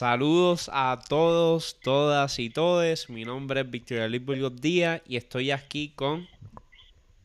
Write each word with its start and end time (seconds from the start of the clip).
Saludos 0.00 0.70
a 0.72 0.98
todos, 1.10 1.78
todas 1.78 2.38
y 2.38 2.48
todes. 2.48 3.10
Mi 3.10 3.26
nombre 3.26 3.60
es 3.60 3.70
Victoria 3.70 4.08
Luis 4.08 4.24
Burgos 4.24 4.58
Díaz 4.58 5.02
y 5.06 5.16
estoy 5.16 5.50
aquí 5.50 5.92
con 5.94 6.26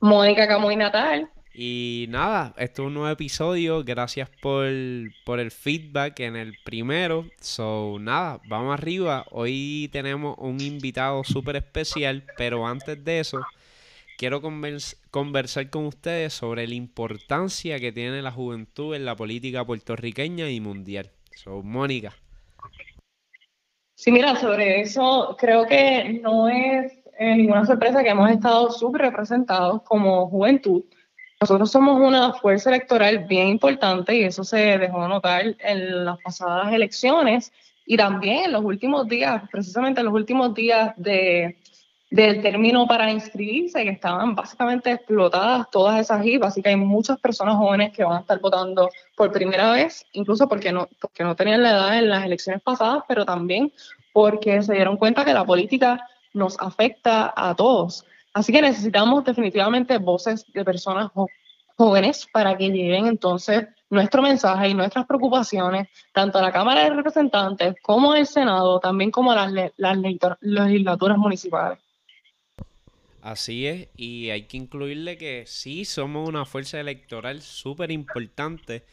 Mónica 0.01 0.45
Camuy 0.45 0.75
Natal. 0.75 1.29
Y 1.53 2.07
nada, 2.09 2.53
esto 2.57 2.81
es 2.81 2.87
un 2.87 2.95
nuevo 2.95 3.09
episodio. 3.09 3.81
Gracias 3.85 4.29
por, 4.41 4.67
por 5.23 5.39
el 5.39 5.51
feedback 5.51 6.19
en 6.19 6.35
el 6.35 6.57
primero. 6.65 7.25
So, 7.39 7.95
nada, 7.97 8.41
vamos 8.45 8.73
arriba. 8.73 9.25
Hoy 9.31 9.89
tenemos 9.93 10.35
un 10.37 10.59
invitado 10.59 11.23
súper 11.23 11.55
especial, 11.55 12.25
pero 12.35 12.67
antes 12.67 13.01
de 13.05 13.21
eso, 13.21 13.39
quiero 14.17 14.41
conversar 14.41 15.69
con 15.69 15.85
ustedes 15.85 16.33
sobre 16.33 16.67
la 16.67 16.75
importancia 16.75 17.79
que 17.79 17.93
tiene 17.93 18.21
la 18.21 18.33
juventud 18.33 18.93
en 18.95 19.05
la 19.05 19.15
política 19.15 19.63
puertorriqueña 19.63 20.49
y 20.49 20.59
mundial. 20.59 21.09
So, 21.41 21.63
Mónica. 21.63 22.13
Sí, 23.95 24.11
mira, 24.11 24.35
sobre 24.35 24.81
eso 24.81 25.35
creo 25.39 25.65
que 25.65 26.19
no 26.21 26.49
es 26.49 26.91
eh, 27.17 27.35
ninguna 27.37 27.65
sorpresa 27.65 28.03
que 28.03 28.09
hemos 28.09 28.29
estado 28.29 28.69
subrepresentados 28.69 29.81
como 29.83 30.29
juventud. 30.29 30.83
Nosotros 31.39 31.71
somos 31.71 32.01
una 32.01 32.33
fuerza 32.33 32.69
electoral 32.69 33.19
bien 33.19 33.47
importante 33.47 34.15
y 34.15 34.23
eso 34.23 34.43
se 34.43 34.77
dejó 34.77 35.07
notar 35.07 35.55
en 35.59 36.05
las 36.05 36.17
pasadas 36.21 36.73
elecciones 36.73 37.53
y 37.85 37.95
también 37.95 38.45
en 38.45 38.51
los 38.51 38.63
últimos 38.63 39.07
días, 39.07 39.43
precisamente 39.49 40.01
en 40.01 40.07
los 40.07 40.15
últimos 40.15 40.53
días 40.53 40.93
de, 40.97 41.57
del 42.15 42.41
término 42.41 42.87
para 42.87 43.11
inscribirse, 43.11 43.83
que 43.83 43.89
estaban 43.89 44.35
básicamente 44.35 44.89
explotadas 44.89 45.69
todas 45.69 45.99
esas 45.99 46.25
IVA, 46.25 46.47
así 46.47 46.61
que 46.61 46.69
hay 46.69 46.77
muchas 46.77 47.19
personas 47.19 47.57
jóvenes 47.57 47.91
que 47.91 48.05
van 48.05 48.15
a 48.15 48.19
estar 48.21 48.39
votando 48.39 48.89
por 49.17 49.33
primera 49.33 49.73
vez, 49.73 50.05
incluso 50.13 50.47
porque 50.47 50.71
no, 50.71 50.87
porque 51.01 51.25
no 51.25 51.35
tenían 51.35 51.61
la 51.61 51.71
edad 51.71 51.97
en 51.97 52.07
las 52.07 52.23
elecciones 52.23 52.61
pasadas, 52.61 53.03
pero 53.05 53.25
también 53.25 53.69
porque 54.13 54.61
se 54.61 54.75
dieron 54.75 54.95
cuenta 54.95 55.25
que 55.25 55.33
la 55.33 55.43
política 55.43 56.07
nos 56.33 56.57
afecta 56.61 57.33
a 57.35 57.53
todos. 57.53 58.05
Así 58.33 58.53
que 58.53 58.61
necesitamos 58.61 59.25
definitivamente 59.25 59.97
voces 59.97 60.45
de 60.53 60.63
personas 60.63 61.11
jóvenes 61.75 62.27
para 62.31 62.55
que 62.55 62.69
lleguen 62.69 63.07
entonces 63.07 63.67
nuestro 63.89 64.21
mensaje 64.21 64.69
y 64.69 64.73
nuestras 64.73 65.05
preocupaciones, 65.05 65.89
tanto 66.13 66.39
a 66.39 66.41
la 66.41 66.53
Cámara 66.53 66.85
de 66.85 66.91
Representantes 66.91 67.75
como 67.81 68.13
al 68.13 68.25
Senado, 68.25 68.79
también 68.79 69.11
como 69.11 69.33
a 69.33 69.49
las, 69.49 69.71
las 69.75 69.97
legislaturas 70.39 71.17
municipales. 71.17 71.84
Así 73.25 73.65
es, 73.65 73.87
y 73.97 74.29
hay 74.29 74.43
que 74.43 74.57
incluirle 74.57 75.17
que 75.17 75.45
sí 75.47 75.83
somos 75.83 76.29
una 76.29 76.45
fuerza 76.45 76.79
electoral 76.79 77.41
súper 77.41 77.89
importante 77.89 78.85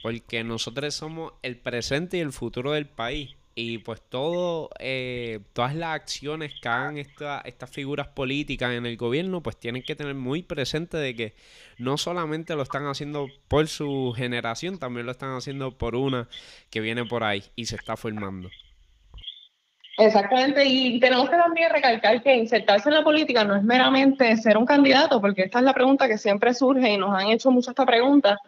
porque 0.00 0.44
nosotros 0.44 0.94
somos 0.94 1.32
el 1.42 1.56
presente 1.56 2.16
y 2.18 2.20
el 2.20 2.32
futuro 2.32 2.70
del 2.70 2.86
país. 2.86 3.30
Y 3.56 3.78
pues 3.78 4.00
todo, 4.08 4.70
eh, 4.78 5.40
todas 5.54 5.74
las 5.74 5.96
acciones 5.96 6.52
que 6.62 6.68
hagan 6.68 6.98
estas 6.98 7.70
figuras 7.72 8.06
políticas 8.06 8.74
en 8.74 8.86
el 8.86 8.96
gobierno, 8.96 9.42
pues 9.42 9.58
tienen 9.58 9.82
que 9.82 9.96
tener 9.96 10.14
muy 10.14 10.44
presente 10.44 10.96
de 10.96 11.16
que 11.16 11.34
no 11.76 11.98
solamente 11.98 12.54
lo 12.54 12.62
están 12.62 12.86
haciendo 12.86 13.26
por 13.48 13.66
su 13.66 14.14
generación, 14.16 14.78
también 14.78 15.04
lo 15.04 15.10
están 15.10 15.36
haciendo 15.36 15.76
por 15.76 15.96
una 15.96 16.28
que 16.70 16.80
viene 16.80 17.06
por 17.06 17.24
ahí 17.24 17.42
y 17.56 17.66
se 17.66 17.74
está 17.74 17.96
formando. 17.96 18.50
Exactamente, 20.00 20.64
y 20.64 20.98
tenemos 20.98 21.28
que 21.28 21.36
también 21.36 21.70
recalcar 21.70 22.22
que 22.22 22.34
insertarse 22.34 22.88
en 22.88 22.94
la 22.94 23.04
política 23.04 23.44
no 23.44 23.54
es 23.54 23.62
meramente 23.62 24.34
ser 24.38 24.56
un 24.56 24.64
candidato, 24.64 25.20
porque 25.20 25.42
esta 25.42 25.58
es 25.58 25.64
la 25.66 25.74
pregunta 25.74 26.08
que 26.08 26.16
siempre 26.16 26.54
surge 26.54 26.90
y 26.90 26.96
nos 26.96 27.14
han 27.14 27.26
hecho 27.28 27.50
mucho 27.50 27.68
esta 27.68 27.84
pregunta. 27.84 28.38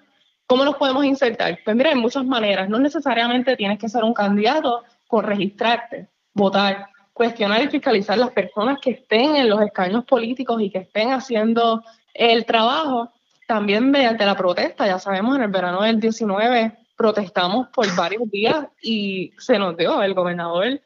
¿Cómo 0.46 0.64
nos 0.64 0.76
podemos 0.76 1.04
insertar? 1.04 1.58
Pues 1.62 1.76
mira, 1.76 1.90
hay 1.90 1.96
muchas 1.96 2.24
maneras. 2.24 2.70
No 2.70 2.78
necesariamente 2.78 3.54
tienes 3.54 3.78
que 3.78 3.90
ser 3.90 4.02
un 4.02 4.14
candidato, 4.14 4.82
con 5.06 5.26
registrarte, 5.26 6.08
votar, 6.32 6.86
cuestionar 7.12 7.62
y 7.62 7.68
fiscalizar 7.68 8.16
las 8.16 8.30
personas 8.30 8.78
que 8.80 8.92
estén 8.92 9.36
en 9.36 9.50
los 9.50 9.60
escaños 9.60 10.06
políticos 10.06 10.58
y 10.62 10.70
que 10.70 10.78
estén 10.78 11.12
haciendo 11.12 11.82
el 12.14 12.46
trabajo, 12.46 13.12
también 13.46 13.90
mediante 13.90 14.24
la 14.24 14.36
protesta. 14.36 14.86
Ya 14.86 14.98
sabemos, 14.98 15.36
en 15.36 15.42
el 15.42 15.50
verano 15.50 15.82
del 15.82 16.00
19 16.00 16.78
protestamos 16.96 17.68
por 17.68 17.94
varios 17.94 18.30
días 18.30 18.68
y 18.80 19.32
se 19.36 19.58
nos 19.58 19.76
dio, 19.76 20.02
el 20.02 20.14
gobernador 20.14 20.80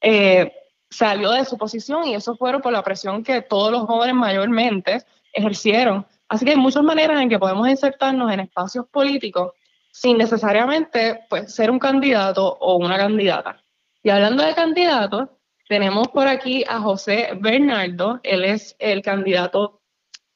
eh, 0.00 0.52
salió 0.90 1.30
de 1.32 1.44
su 1.44 1.56
posición 1.58 2.06
y 2.06 2.14
eso 2.14 2.36
fue 2.36 2.60
por 2.60 2.72
la 2.72 2.82
presión 2.82 3.22
que 3.22 3.42
todos 3.42 3.70
los 3.70 3.82
jóvenes 3.82 4.14
mayormente 4.14 5.04
ejercieron. 5.32 6.06
Así 6.28 6.44
que 6.44 6.52
hay 6.52 6.56
muchas 6.56 6.82
maneras 6.82 7.20
en 7.20 7.28
que 7.28 7.38
podemos 7.38 7.68
insertarnos 7.68 8.30
en 8.32 8.40
espacios 8.40 8.86
políticos 8.86 9.52
sin 9.90 10.18
necesariamente 10.18 11.20
pues, 11.28 11.54
ser 11.54 11.70
un 11.70 11.78
candidato 11.78 12.56
o 12.60 12.76
una 12.76 12.96
candidata. 12.96 13.60
Y 14.02 14.10
hablando 14.10 14.44
de 14.44 14.54
candidatos, 14.54 15.28
tenemos 15.68 16.08
por 16.08 16.28
aquí 16.28 16.64
a 16.68 16.80
José 16.80 17.30
Bernardo. 17.40 18.20
Él 18.22 18.44
es 18.44 18.76
el 18.78 19.02
candidato 19.02 19.80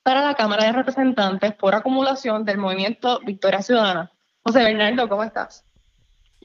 para 0.03 0.23
la 0.23 0.35
Cámara 0.35 0.65
de 0.65 0.73
Representantes 0.73 1.55
por 1.55 1.75
acumulación 1.75 2.45
del 2.45 2.59
movimiento 2.59 3.21
Victoria 3.25 3.63
Ciudadana. 3.63 4.11
José 4.43 4.65
Bernardo, 4.65 5.09
¿cómo 5.09 5.23
estás? 5.23 5.65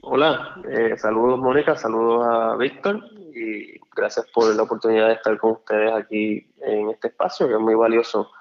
Hola, 0.09 0.55
eh, 0.69 0.95
saludos 0.97 1.37
Mónica, 1.37 1.75
saludos 1.75 2.25
a 2.25 2.55
Víctor 2.55 3.03
y 3.35 3.77
gracias 3.93 4.25
por 4.33 4.55
la 4.55 4.63
oportunidad 4.63 5.07
de 5.07 5.15
estar 5.15 5.37
con 5.37 5.51
ustedes 5.51 5.91
aquí 5.91 6.49
en 6.61 6.91
este 6.91 7.09
espacio 7.09 7.45
que 7.45 7.55
es 7.55 7.59
muy 7.59 7.75
valioso 7.75 8.31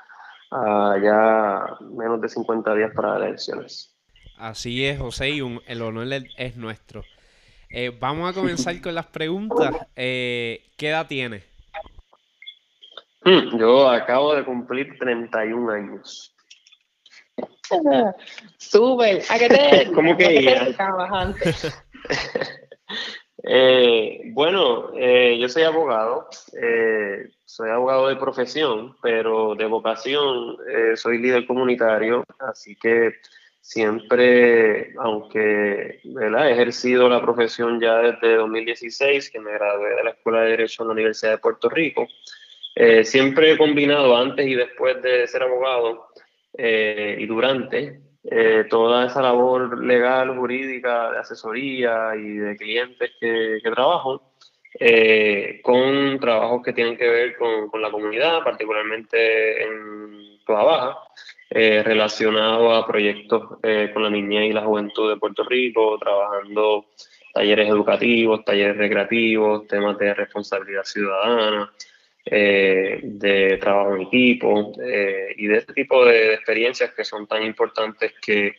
a 0.53 0.97
ya 1.03 1.77
menos 1.81 2.21
de 2.21 2.29
50 2.29 2.73
días 2.73 2.93
para 2.95 3.19
las 3.19 3.29
elecciones. 3.29 3.97
Así 4.39 4.87
es, 4.87 5.01
José, 5.01 5.31
y 5.31 5.61
el 5.67 5.83
honor 5.83 6.07
es 6.37 6.57
nuestro. 6.57 7.03
Eh, 7.69 7.91
vamos 7.99 8.31
a 8.31 8.33
comenzar 8.33 8.81
con 8.81 8.95
las 8.95 9.07
preguntas. 9.07 9.75
Eh, 9.97 10.71
¿Qué 10.77 10.91
edad 10.91 11.09
tienes? 11.09 11.43
Hmm, 13.25 13.59
yo 13.59 13.91
acabo 13.91 14.37
de 14.37 14.45
cumplir 14.45 14.97
31 15.01 15.73
años. 15.73 16.33
Súper. 18.59 19.23
¿A 19.29 19.39
qué 19.39 19.49
te 19.49 19.93
¿Cómo 19.93 20.17
que 20.17 20.75
eh, 23.43 24.21
bueno, 24.33 24.93
yo 24.95 25.49
soy 25.49 25.65
abogado, 25.65 26.29
soy 27.45 27.71
abogado 27.71 28.09
de 28.09 28.17
profesión, 28.17 28.97
pero 29.03 29.55
de 29.55 29.67
vocación 29.67 30.57
soy 30.95 31.19
líder 31.19 31.47
comunitario, 31.47 32.25
así 32.39 32.77
que 32.77 33.15
siempre, 33.67 34.95
aunque 34.99 36.01
he 36.05 36.53
ejercido 36.53 37.09
la 37.09 37.21
profesión 37.21 37.81
ya 37.81 37.97
desde 37.97 38.37
2016, 38.37 39.29
que 39.31 39.41
me 39.41 39.53
gradué 39.55 39.97
de 39.97 40.05
la 40.05 40.11
Escuela 40.11 40.43
de 40.43 40.51
Derecho 40.51 40.85
en 40.85 40.89
la 40.89 40.93
Universidad 40.93 41.33
de 41.33 41.39
Puerto 41.39 41.69
Rico, 41.69 42.07
eh, 42.77 43.05
siempre 43.05 43.51
he 43.51 43.59
combinado 43.59 44.17
antes 44.17 44.47
y 44.47 44.55
después 44.55 45.03
de 45.03 45.27
ser 45.27 45.43
abogado 45.43 46.07
eh, 46.57 47.17
y 47.19 47.27
durante 47.27 48.01
eh, 48.25 48.65
toda 48.69 49.07
esa 49.07 49.23
labor 49.23 49.85
legal, 49.85 50.37
jurídica, 50.37 51.13
de 51.13 51.19
asesoría 51.19 52.17
y 52.17 52.37
de 52.37 52.57
clientes 52.57 53.13
que, 53.21 53.59
que 53.63 53.71
trabajo, 53.71 54.33
con 55.63 56.21
trabajos 56.21 56.63
que 56.63 56.75
tienen 56.75 56.99
que 56.99 57.09
ver 57.09 57.37
con, 57.37 57.69
con 57.69 57.81
la 57.81 57.91
comunidad, 57.91 58.45
particularmente 58.45 59.63
en 59.63 60.39
Toda 60.45 60.65
Baja. 60.65 60.99
Eh, 61.49 61.81
relacionado 61.85 62.75
a 62.75 62.85
proyectos 62.85 63.59
eh, 63.63 63.93
con 63.95 64.03
la 64.03 64.11
niñez 64.11 64.51
y 64.51 64.53
la 64.53 64.65
juventud 64.65 65.09
de 65.09 65.17
Puerto 65.17 65.45
Rico, 65.45 65.97
trabajando 65.97 66.87
talleres 67.33 67.69
educativos, 67.69 68.45
talleres 68.45 68.77
recreativos, 68.77 69.65
temas 69.69 69.97
de 69.97 70.13
responsabilidad 70.13 70.83
ciudadana, 70.83 71.73
eh, 72.27 73.01
de 73.03 73.57
trabajo 73.59 73.95
en 73.95 74.03
equipo 74.03 74.73
y 75.37 75.47
de 75.47 75.59
este 75.59 75.73
tipo 75.73 76.05
de 76.05 76.35
experiencias 76.35 76.93
que 76.93 77.05
son 77.05 77.27
tan 77.27 77.43
importantes 77.45 78.15
que 78.21 78.57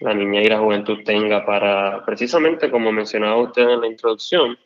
la 0.00 0.12
niñez 0.12 0.46
y 0.46 0.50
la 0.50 0.58
juventud 0.58 1.02
tenga 1.04 1.44
para, 1.44 2.04
precisamente 2.04 2.70
como 2.70 2.92
mencionaba 2.92 3.36
usted 3.36 3.62
en 3.62 3.80
la 3.80 3.86
introducción, 3.86 4.58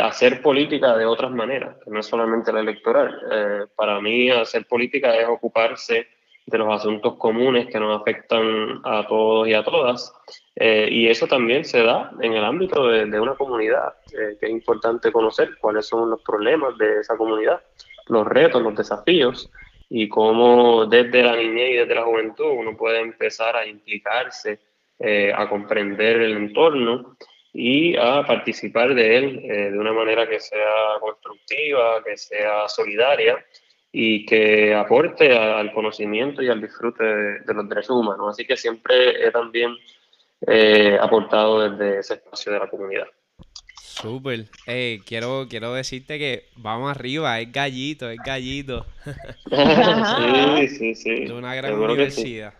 hacer 0.00 0.42
política 0.42 0.96
de 0.96 1.06
otras 1.06 1.32
maneras, 1.32 1.76
que 1.82 1.90
no 1.90 2.00
es 2.00 2.06
solamente 2.06 2.52
la 2.52 2.60
electoral. 2.60 3.66
para 3.74 4.00
mí, 4.00 4.30
hacer 4.30 4.66
política 4.66 5.16
es 5.16 5.26
ocuparse 5.26 6.06
de 6.46 6.58
los 6.58 6.74
asuntos 6.74 7.16
comunes 7.16 7.68
que 7.68 7.78
nos 7.78 8.00
afectan 8.00 8.80
a 8.84 9.06
todos 9.06 9.48
y 9.48 9.54
a 9.54 9.62
todas. 9.62 10.12
Eh, 10.56 10.88
y 10.90 11.08
eso 11.08 11.26
también 11.26 11.64
se 11.64 11.82
da 11.82 12.10
en 12.20 12.34
el 12.34 12.44
ámbito 12.44 12.88
de, 12.88 13.20
una 13.20 13.34
comunidad, 13.34 13.94
eh, 14.12 14.36
que 14.38 14.46
es 14.46 14.52
importante 14.52 15.12
conocer 15.12 15.56
cuáles 15.60 15.86
son 15.86 16.10
los 16.10 16.20
problemas 16.22 16.76
de 16.76 17.00
esa 17.00 17.16
comunidad, 17.16 17.62
los 18.08 18.26
retos, 18.26 18.62
los 18.62 18.74
desafíos 18.74 19.50
y 19.88 20.08
cómo 20.08 20.86
desde 20.86 21.22
la 21.22 21.36
niñez 21.36 21.70
y 21.70 21.76
desde 21.76 21.94
la 21.94 22.04
juventud 22.04 22.46
uno 22.46 22.76
puede 22.76 23.00
empezar 23.00 23.56
a 23.56 23.66
implicarse, 23.66 24.60
eh, 24.98 25.32
a 25.34 25.48
comprender 25.48 26.20
el 26.20 26.36
entorno 26.36 27.16
y 27.52 27.96
a 27.96 28.24
participar 28.24 28.94
de 28.94 29.16
él 29.16 29.42
de 29.42 29.76
una 29.78 29.92
manera 29.92 30.28
que 30.28 30.38
sea 30.38 31.00
constructiva, 31.00 32.04
que 32.04 32.16
sea 32.16 32.68
solidaria 32.68 33.44
y 33.92 34.24
que 34.24 34.74
aporte 34.74 35.36
al 35.36 35.72
conocimiento 35.72 36.42
y 36.42 36.48
al 36.48 36.60
disfrute 36.60 37.04
de, 37.04 37.54
los 37.54 37.68
derechos 37.68 37.96
humanos. 37.96 38.28
Así 38.30 38.46
que 38.46 38.56
siempre 38.56 39.26
he 39.26 39.30
también 39.30 39.72
eh, 40.46 40.96
aportado 41.00 41.68
desde 41.68 41.98
ese 41.98 42.14
espacio 42.14 42.52
de 42.52 42.58
la 42.60 42.68
comunidad. 42.68 43.06
Súper. 43.82 44.46
Eh, 44.66 45.00
quiero, 45.04 45.46
quiero 45.48 45.74
decirte 45.74 46.18
que 46.18 46.44
vamos 46.56 46.90
arriba, 46.90 47.38
es 47.40 47.52
gallito, 47.52 48.08
es 48.08 48.18
gallito. 48.24 48.86
sí, 50.56 50.68
sí, 50.68 50.94
sí. 50.94 51.24
De 51.26 51.32
una 51.32 51.54
gran 51.54 51.74
universidad. 51.74 52.54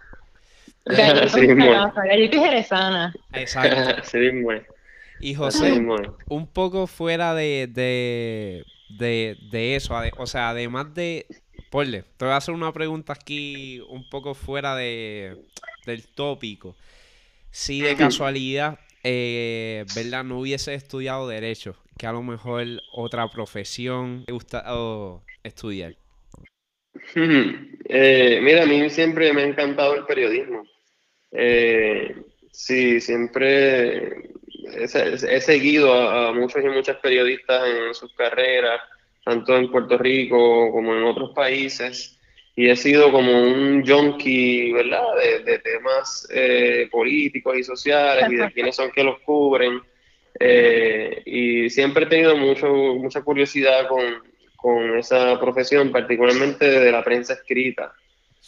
Gallito, 0.85 2.37
y 2.37 2.41
jerezana. 2.41 3.15
Exacto. 3.33 4.03
Sí, 4.05 4.19
mismo 4.19 4.53
Y 5.21 5.35
José, 5.35 5.81
un 6.29 6.47
poco 6.47 6.87
fuera 6.87 7.35
de, 7.35 7.69
de, 7.71 8.65
de, 8.99 9.37
de 9.51 9.77
eso, 9.77 9.95
o 10.19 10.27
sea, 10.27 10.51
además 10.51 10.95
de... 10.95 11.27
Porle, 11.71 12.03
te 12.17 12.25
voy 12.25 12.35
a 12.35 12.39
hacer 12.39 12.53
una 12.53 12.73
pregunta 12.73 13.13
aquí 13.13 13.81
un 13.89 14.09
poco 14.11 14.35
fuera 14.35 14.75
de, 14.75 15.37
del 15.87 16.09
tópico. 16.09 16.75
Si 17.53 17.81
de 17.81 17.95
casualidad 17.95 18.81
eh, 19.03 19.85
¿verdad? 19.95 20.25
No 20.25 20.41
hubiese 20.41 20.75
estudiado 20.75 21.29
Derecho, 21.29 21.77
que 21.99 22.07
a 22.07 22.13
lo 22.13 22.23
mejor 22.23 22.67
otra 22.93 23.29
profesión 23.29 24.25
te 24.27 24.33
gusta 24.33 24.65
estudiar. 25.43 25.97
Eh, 27.93 28.39
mira, 28.41 28.63
a 28.63 28.67
mí 28.67 28.89
siempre 28.89 29.33
me 29.33 29.43
ha 29.43 29.47
encantado 29.47 29.97
el 29.97 30.05
periodismo. 30.05 30.63
Eh, 31.33 32.15
sí, 32.53 33.01
siempre 33.01 34.31
he, 34.75 35.41
seguido 35.41 35.93
a, 35.93 36.33
muchos 36.33 36.63
y 36.65 36.69
muchas 36.69 36.97
periodistas 36.97 37.69
en 37.69 37.95
sus 37.95 38.13
carreras, 38.15 38.81
tanto 39.25 39.57
en 39.57 39.71
Puerto 39.71 39.99
Rico 39.99 40.71
como 40.73 40.95
en 40.95 41.05
otros 41.05 41.31
países 41.35 42.19
y 42.61 42.69
he 42.69 42.77
sido 42.77 43.11
como 43.11 43.33
un 43.33 43.83
junkie, 43.87 44.73
¿verdad?, 44.73 45.03
de, 45.45 45.59
temas 45.61 46.29
eh, 46.31 46.89
políticos 46.91 47.57
y 47.57 47.63
sociales 47.63 48.27
y 48.31 48.37
de 48.37 48.51
quiénes 48.55 48.77
son 48.77 48.91
que 48.91 49.03
los 49.03 49.19
cubren. 49.21 49.81
Eh, 50.39 51.23
y 51.25 51.71
siempre 51.71 52.05
he 52.05 52.09
tenido 52.09 52.37
mucho, 52.37 52.69
mucha 52.69 53.23
curiosidad 53.23 53.89
con, 53.89 54.03
con 54.57 54.99
esa 54.99 55.41
profesión, 55.41 55.91
particularmente 55.91 56.67
de 56.67 56.93
la 56.93 57.03
prensa 57.03 57.35
escrita. 57.35 57.95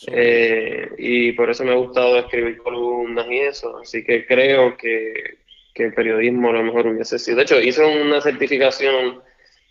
Eh, 0.08 0.90
y 0.98 1.32
por 1.32 1.48
eso 1.48 1.64
me 1.64 1.70
ha 1.70 1.76
gustado 1.76 2.18
escribir 2.18 2.58
columnas 2.58 3.26
y 3.30 3.38
eso. 3.38 3.78
Así 3.78 4.04
que 4.04 4.26
creo 4.26 4.76
que, 4.76 5.38
que 5.74 5.84
el 5.84 5.94
periodismo 5.94 6.50
a 6.50 6.54
lo 6.54 6.62
mejor 6.64 6.86
hubiese 6.86 7.18
sido. 7.18 7.38
De 7.38 7.42
hecho, 7.44 7.60
hice 7.60 7.84
una 7.84 8.20
certificación 8.20 9.22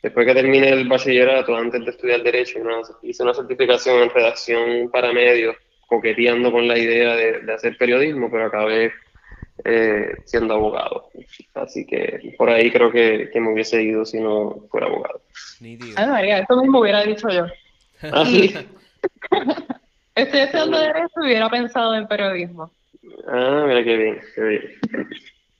Después 0.01 0.25
que 0.25 0.33
terminé 0.33 0.69
el 0.69 0.87
bachillerato, 0.87 1.55
antes 1.55 1.85
de 1.85 1.91
estudiar 1.91 2.23
Derecho, 2.23 2.59
hice 3.03 3.21
una 3.21 3.35
certificación 3.35 4.01
en 4.01 4.09
redacción 4.09 4.89
para 4.91 5.13
medios, 5.13 5.55
coqueteando 5.87 6.51
con 6.51 6.67
la 6.67 6.77
idea 6.77 7.15
de, 7.15 7.53
hacer 7.53 7.77
periodismo, 7.77 8.31
pero 8.31 8.47
acabé 8.47 8.91
eh, 9.63 10.15
siendo 10.25 10.55
abogado. 10.55 11.11
Así 11.53 11.85
que 11.85 12.33
por 12.35 12.49
ahí 12.49 12.71
creo 12.71 12.91
que, 12.91 13.29
me 13.35 13.53
hubiese 13.53 13.83
ido 13.83 14.03
si 14.03 14.19
no 14.19 14.65
fuera 14.71 14.87
abogado. 14.87 15.21
Ay, 15.61 16.07
María, 16.07 16.39
eso 16.39 16.59
mismo 16.59 16.79
hubiera 16.79 17.03
dicho 17.03 17.29
yo. 17.29 17.45
¿Ah, 18.01 18.25
sí? 18.25 18.55
Estoy 20.15 20.39
estudiando 20.39 20.79
Derecho 20.79 21.19
y 21.21 21.25
hubiera 21.25 21.49
pensado 21.49 21.93
en 21.93 22.07
periodismo. 22.07 22.71
Ah, 23.27 23.65
mira 23.67 23.83
qué 23.83 23.97
bien, 23.97 24.21
qué 24.33 24.41
bien. 24.41 24.61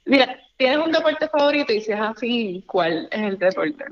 Mira, 0.06 0.40
¿tienes 0.58 0.78
un 0.78 0.92
deporte 0.92 1.28
favorito? 1.28 1.74
Y 1.74 1.82
si 1.82 1.92
es 1.92 2.00
así, 2.00 2.64
¿cuál 2.68 3.08
es 3.12 3.22
el 3.22 3.38
deporte? 3.38 3.86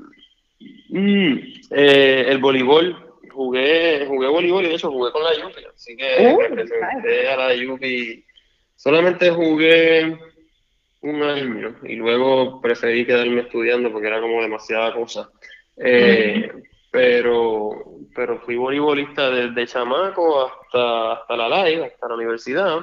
Mm, 0.88 1.38
eh, 1.70 2.24
el 2.28 2.38
voleibol. 2.38 3.06
Jugué, 3.32 4.04
jugué 4.06 4.28
voleibol 4.28 4.64
y 4.64 4.68
de 4.68 4.74
hecho 4.74 4.90
jugué 4.90 5.12
con 5.12 5.22
la 5.22 5.34
Yupi, 5.34 5.64
así 5.72 5.96
que 5.96 6.34
uh, 6.34 6.40
representé 6.40 7.28
a 7.28 7.36
la 7.36 7.54
Yupi. 7.54 8.24
Solamente 8.76 9.30
jugué 9.30 10.18
un 11.02 11.22
año 11.22 11.76
y 11.84 11.96
luego 11.96 12.60
preferí 12.60 13.06
quedarme 13.06 13.42
estudiando 13.42 13.90
porque 13.92 14.08
era 14.08 14.20
como 14.20 14.42
demasiada 14.42 14.92
cosa. 14.92 15.30
Eh, 15.76 16.50
pero, 16.90 17.70
pero 18.14 18.40
fui 18.40 18.56
voleibolista 18.56 19.30
desde 19.30 19.66
chamaco 19.66 20.46
hasta, 20.46 21.12
hasta 21.12 21.36
la 21.36 21.64
live, 21.64 21.86
hasta 21.86 22.08
la 22.08 22.14
universidad. 22.14 22.80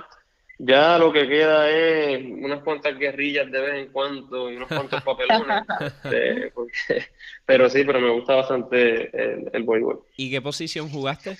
Ya 0.60 0.98
lo 0.98 1.14
que 1.14 1.28
queda 1.28 1.70
es 1.70 2.24
unas 2.26 2.64
cuantas 2.64 2.98
guerrillas 2.98 3.52
de 3.52 3.62
vez 3.62 3.86
en 3.86 3.92
cuando 3.92 4.52
y 4.52 4.56
unos 4.56 4.68
cuantos 4.68 5.04
papelones. 5.04 5.64
Eh, 6.10 6.52
pero 7.46 7.70
sí, 7.70 7.84
pero 7.84 8.00
me 8.00 8.10
gusta 8.10 8.36
bastante 8.36 9.10
el, 9.16 9.50
el 9.52 9.64
voleibol. 9.64 10.02
¿Y 10.16 10.32
qué 10.32 10.42
posición 10.42 10.90
jugaste? 10.90 11.38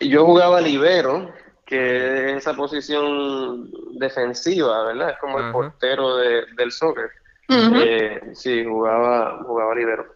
Yo 0.00 0.24
jugaba 0.24 0.60
libero, 0.60 1.32
que 1.66 2.30
es 2.30 2.36
esa 2.38 2.54
posición 2.54 3.70
defensiva, 3.98 4.84
¿verdad? 4.84 5.10
Es 5.10 5.18
como 5.18 5.38
el 5.38 5.52
portero 5.52 6.16
del 6.16 6.72
soccer. 6.72 7.10
Eh, 7.48 8.20
sí, 8.34 8.64
jugaba, 8.64 9.42
jugaba 9.44 9.74
libero. 9.74 10.14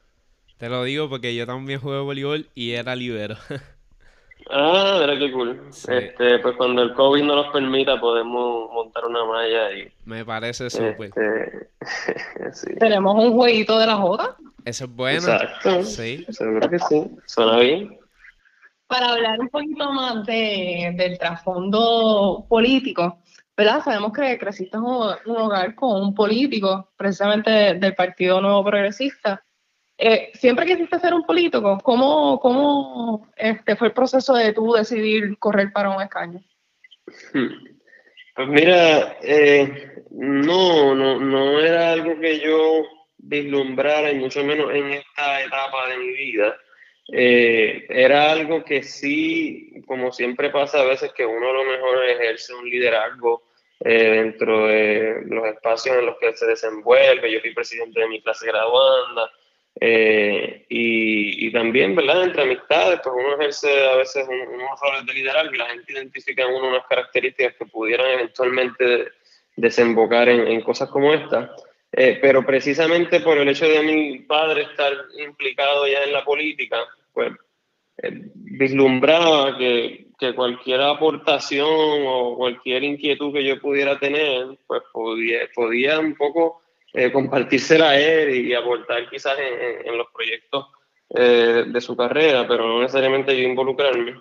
Te 0.59 0.69
lo 0.69 0.85
digo 0.85 1.09
porque 1.09 1.35
yo 1.35 1.47
también 1.47 1.81
jugué 1.81 1.99
voleibol 1.99 2.49
y 2.55 2.73
era 2.73 2.97
libero. 2.97 3.37
Ah, 4.51 4.99
mira 5.01 5.19
qué 5.19 5.33
cool. 5.33 5.61
Este, 5.71 6.39
pues 6.39 6.57
cuando 6.57 6.83
el 6.83 6.95
COVID 6.95 7.23
no 7.23 7.37
nos 7.37 7.53
permita, 7.53 8.01
podemos 8.01 8.71
montar 8.73 9.05
una 9.07 9.25
malla 9.25 9.73
y. 9.73 9.93
Me 10.05 10.25
parece 10.25 10.71
súper. 10.71 11.11
Este, 12.39 12.75
Tenemos 12.79 13.17
un 13.17 13.33
jueguito 13.35 13.79
de 13.79 13.87
la 13.87 13.97
joda. 13.97 14.37
Eso 14.65 14.85
es 14.85 14.91
bueno. 14.91 15.19
Exacto. 15.19 15.83
Sí. 15.85 16.25
Seguro 16.29 16.69
que 16.69 16.79
sí. 16.79 17.11
Suena 17.27 17.59
bien. 17.59 17.99
Para 18.87 19.11
hablar 19.11 19.41
un 19.41 19.49
poquito 19.49 19.93
más 19.93 20.25
de, 20.27 20.95
del 20.97 21.19
trasfondo 21.19 22.47
político, 22.49 23.19
¿verdad? 23.57 23.83
Sabemos 23.83 24.13
que 24.13 24.39
creciste 24.39 24.77
en 24.77 24.85
un 24.85 25.37
hogar 25.37 25.75
con 25.75 26.01
un 26.03 26.15
político, 26.15 26.91
precisamente 26.97 27.75
del 27.75 27.95
Partido 27.97 28.41
Nuevo 28.41 28.65
Progresista. 28.65 29.43
Eh, 29.99 30.31
siempre 30.35 30.67
quisiste 30.67 30.99
ser 30.99 31.15
un 31.15 31.25
político, 31.25 31.79
¿cómo, 31.83 32.39
cómo 32.41 33.33
este, 33.35 33.77
fue 33.77 33.89
el 33.89 33.95
proceso 33.95 34.35
de 34.35 34.53
tú 34.53 34.75
decidir 34.75 35.39
correr 35.39 35.73
para 35.73 35.89
un 35.89 36.03
escaño? 36.03 36.41
Pues 37.33 38.49
mira, 38.49 39.17
eh, 39.23 40.05
no, 40.11 40.95
no, 40.95 41.19
no 41.19 41.61
era 41.61 41.93
algo 41.93 42.21
que 42.21 42.39
yo 42.41 42.85
vislumbrara, 43.17 44.13
y 44.13 44.17
mucho 44.17 44.45
menos 44.45 44.71
en 44.75 44.93
esta 44.93 45.43
etapa 45.43 45.89
de 45.89 45.97
mi 45.97 46.13
vida. 46.13 46.57
Eh, 47.11 47.87
era 47.89 48.33
algo 48.33 48.65
que 48.65 48.83
sí, 48.83 49.83
como 49.87 50.13
siempre 50.13 50.51
pasa 50.51 50.81
a 50.81 50.85
veces, 50.85 51.13
que 51.15 51.25
uno 51.25 51.53
lo 51.55 51.65
mejor 51.65 52.05
ejerce 52.05 52.53
un 52.53 52.69
liderazgo 52.69 53.45
dentro 53.81 54.67
de 54.67 55.23
los 55.27 55.47
espacios 55.47 55.97
en 55.97 56.07
los 56.07 56.19
que 56.19 56.35
se 56.35 56.47
desenvuelve. 56.47 57.33
Yo 57.33 57.41
fui 57.41 57.55
presidente 57.55 58.01
de 58.01 58.09
mi 58.09 58.21
clase 58.21 58.47
graduanda, 58.47 59.31
eh, 59.81 60.67
y, 60.69 61.47
y, 61.47 61.53
también, 61.53 61.95
¿verdad? 61.95 62.25
Entre 62.25 62.43
amistades, 62.43 63.01
pues 63.03 63.15
uno 63.15 63.35
ejerce 63.35 63.69
a 63.89 63.97
veces 63.97 64.27
unos 64.27 64.81
roles 64.81 65.05
de 65.05 65.13
liderazgo 65.13 65.55
y 65.55 65.59
la 65.59 65.67
gente 65.67 65.93
identifica 65.93 66.45
en 66.45 66.55
uno 66.55 66.69
unas 66.69 66.87
características 66.87 67.55
que 67.57 67.67
pudieran 67.67 68.11
eventualmente 68.13 69.09
desembocar 69.55 70.29
en, 70.29 70.47
en 70.47 70.61
cosas 70.63 70.89
como 70.89 71.13
esta. 71.13 71.55
Eh, 71.93 72.19
pero 72.21 72.45
precisamente 72.45 73.21
por 73.21 73.39
el 73.39 73.49
hecho 73.49 73.67
de 73.67 73.83
mi 73.83 74.19
padre 74.21 74.63
estar 74.63 74.93
implicado 75.19 75.87
ya 75.87 76.05
en 76.05 76.13
la 76.13 76.25
política, 76.25 76.79
pues 77.13 77.33
eh, 78.03 78.11
vislumbraba 78.35 79.57
que, 79.57 80.09
que, 80.19 80.35
cualquier 80.35 80.83
aportación 80.83 81.67
o 81.71 82.37
cualquier 82.37 82.85
inquietud 82.85 83.33
que 83.33 83.45
yo 83.45 83.61
pudiera 83.61 83.99
tener, 83.99 84.59
pues 84.67 84.83
podía, 84.93 85.41
podía 85.55 85.99
un 85.99 86.15
poco 86.15 86.61
eh, 86.97 87.13
compartírsela 87.13 87.91
a 87.91 88.01
él 88.01 88.47
y, 88.47 88.55
aportar 88.55 89.11
quizás 89.11 89.37
en, 89.39 89.99
los 89.99 90.07
proyectos 90.11 90.65
eh, 91.15 91.65
de 91.67 91.81
su 91.83 91.95
carrera, 91.95 92.49
pero 92.49 92.67
no 92.67 92.81
necesariamente 92.81 93.37
yo 93.37 93.47
involucrarme. 93.47 94.15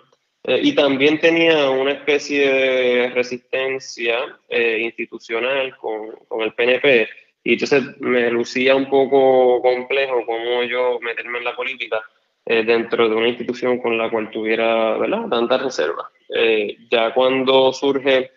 Eh, 0.44 0.60
y 0.62 0.74
también 0.74 1.18
tenía 1.18 1.70
una 1.70 1.92
especie 1.92 2.46
de 2.46 3.10
resistencia 3.10 4.18
eh, 4.50 4.80
institucional 4.82 5.74
con, 5.78 6.12
con, 6.28 6.42
el 6.42 6.52
PNP, 6.52 7.08
y 7.44 7.54
entonces 7.54 7.82
me 8.00 8.30
lucía 8.30 8.76
un 8.76 8.90
poco 8.90 9.62
complejo 9.62 10.26
cómo 10.26 10.62
yo 10.64 11.00
meterme 11.00 11.38
en 11.38 11.44
la 11.44 11.56
política 11.56 12.02
dentro 12.44 13.08
de 13.08 13.16
una 13.16 13.26
institución 13.26 13.78
con 13.78 13.98
la 13.98 14.08
cual 14.08 14.30
tuviera 14.30 14.96
¿verdad? 14.98 15.28
tantas 15.28 15.62
reservas. 15.62 16.06
ya 16.88 17.12
cuando 17.12 17.72
surge 17.72 18.30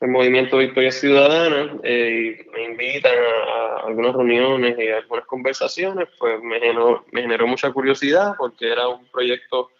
el 0.00 0.10
movimiento 0.10 0.58
Victoria 0.58 0.92
Ciudadana 0.92 1.76
eh, 1.82 2.38
y 2.46 2.50
me 2.50 2.64
invitan 2.64 3.12
a, 3.12 3.86
algunas 3.86 4.14
reuniones 4.14 4.78
y 4.78 4.88
a 4.88 4.98
algunas 4.98 5.26
conversaciones, 5.26 6.08
pues 6.18 6.40
me 6.42 6.60
generó, 6.60 7.04
me 7.10 7.22
generó 7.22 7.46
mucha 7.46 7.72
curiosidad 7.72 8.34
porque 8.38 8.70
era 8.70 8.88
un 8.88 9.06
proyecto 9.06 9.70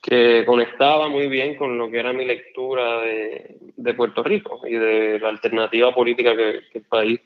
que 0.00 0.44
conectaba 0.44 1.08
muy 1.08 1.28
bien 1.28 1.54
con 1.56 1.78
lo 1.78 1.88
que 1.88 2.00
era 2.00 2.12
mi 2.12 2.24
lectura 2.24 3.02
de, 3.02 3.56
de 3.76 3.94
Puerto 3.94 4.24
Rico 4.24 4.60
y 4.66 4.74
de 4.74 5.20
la 5.20 5.28
alternativa 5.28 5.94
política 5.94 6.34
que, 6.36 6.62
el 6.74 6.82
país 6.82 7.20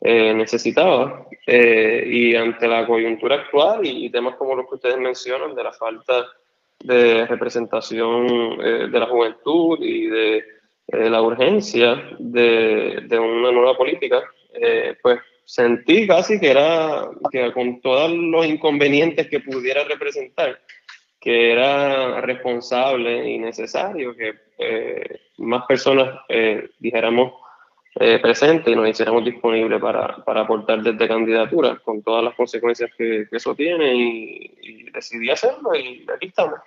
eh, 0.00 0.32
necesitaba. 0.32 1.26
Eh, 1.46 2.04
y 2.06 2.34
ante 2.34 2.68
la 2.68 2.86
coyuntura 2.86 3.36
actual 3.36 3.84
y, 3.84 4.08
temas 4.08 4.36
como 4.36 4.54
los 4.54 4.66
que 4.66 4.76
ustedes 4.76 4.98
mencionan, 4.98 5.54
de 5.54 5.62
la 5.62 5.72
falta 5.72 6.26
de 6.78 7.26
representación 7.26 8.58
de 8.58 8.98
la 8.98 9.06
juventud 9.06 9.78
y 9.80 10.06
de 10.06 10.44
eh, 10.92 11.10
la 11.10 11.22
urgencia 11.22 12.02
de, 12.18 13.00
de, 13.06 13.18
una 13.18 13.50
nueva 13.50 13.76
política, 13.76 14.22
eh, 14.54 14.96
pues 15.02 15.20
sentí 15.44 16.06
casi 16.06 16.38
que 16.38 16.50
era, 16.50 17.08
que 17.30 17.52
con 17.52 17.80
todos 17.80 18.10
los 18.12 18.46
inconvenientes 18.46 19.28
que 19.28 19.40
pudiera 19.40 19.84
representar, 19.84 20.60
que 21.20 21.52
era 21.52 22.20
responsable 22.20 23.30
y 23.30 23.38
necesario 23.38 24.14
que 24.16 24.34
eh, 24.58 25.20
más 25.38 25.64
personas 25.66 26.20
eh, 26.28 26.68
dijéramos 26.78 27.34
eh, 28.00 28.18
presentes 28.20 28.72
y 28.72 28.76
nos 28.76 28.88
hiciéramos 28.88 29.24
disponibles 29.24 29.80
para, 29.80 30.16
para, 30.24 30.40
aportar 30.40 30.82
desde 30.82 31.08
candidatura, 31.08 31.78
con 31.84 32.02
todas 32.02 32.24
las 32.24 32.34
consecuencias 32.34 32.90
que, 32.96 33.26
eso 33.30 33.54
tiene, 33.54 33.94
y, 33.94 34.90
decidí 34.92 35.30
hacerlo 35.30 35.74
y 35.74 36.06
aquí 36.14 36.26
estamos. 36.26 36.58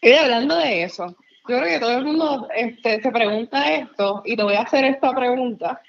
Y 0.00 0.12
hablando 0.12 0.56
de 0.56 0.82
eso, 0.82 1.16
yo 1.48 1.58
creo 1.58 1.64
que 1.64 1.80
todo 1.80 1.98
el 1.98 2.04
mundo 2.04 2.48
este, 2.54 3.00
se 3.00 3.10
pregunta 3.10 3.72
esto, 3.72 4.22
y 4.24 4.36
te 4.36 4.42
voy 4.42 4.54
a 4.54 4.62
hacer 4.62 4.84
esta 4.84 5.14
pregunta. 5.14 5.80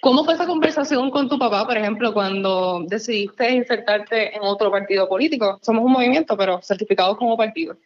¿Cómo 0.00 0.24
fue 0.24 0.34
esa 0.34 0.46
conversación 0.46 1.10
con 1.10 1.28
tu 1.28 1.38
papá, 1.38 1.66
por 1.66 1.76
ejemplo, 1.76 2.12
cuando 2.12 2.84
decidiste 2.86 3.50
insertarte 3.50 4.36
en 4.36 4.42
otro 4.42 4.70
partido 4.70 5.08
político? 5.08 5.58
Somos 5.62 5.84
un 5.84 5.92
movimiento, 5.92 6.36
pero 6.36 6.60
certificados 6.62 7.16
como 7.16 7.36
partido. 7.36 7.76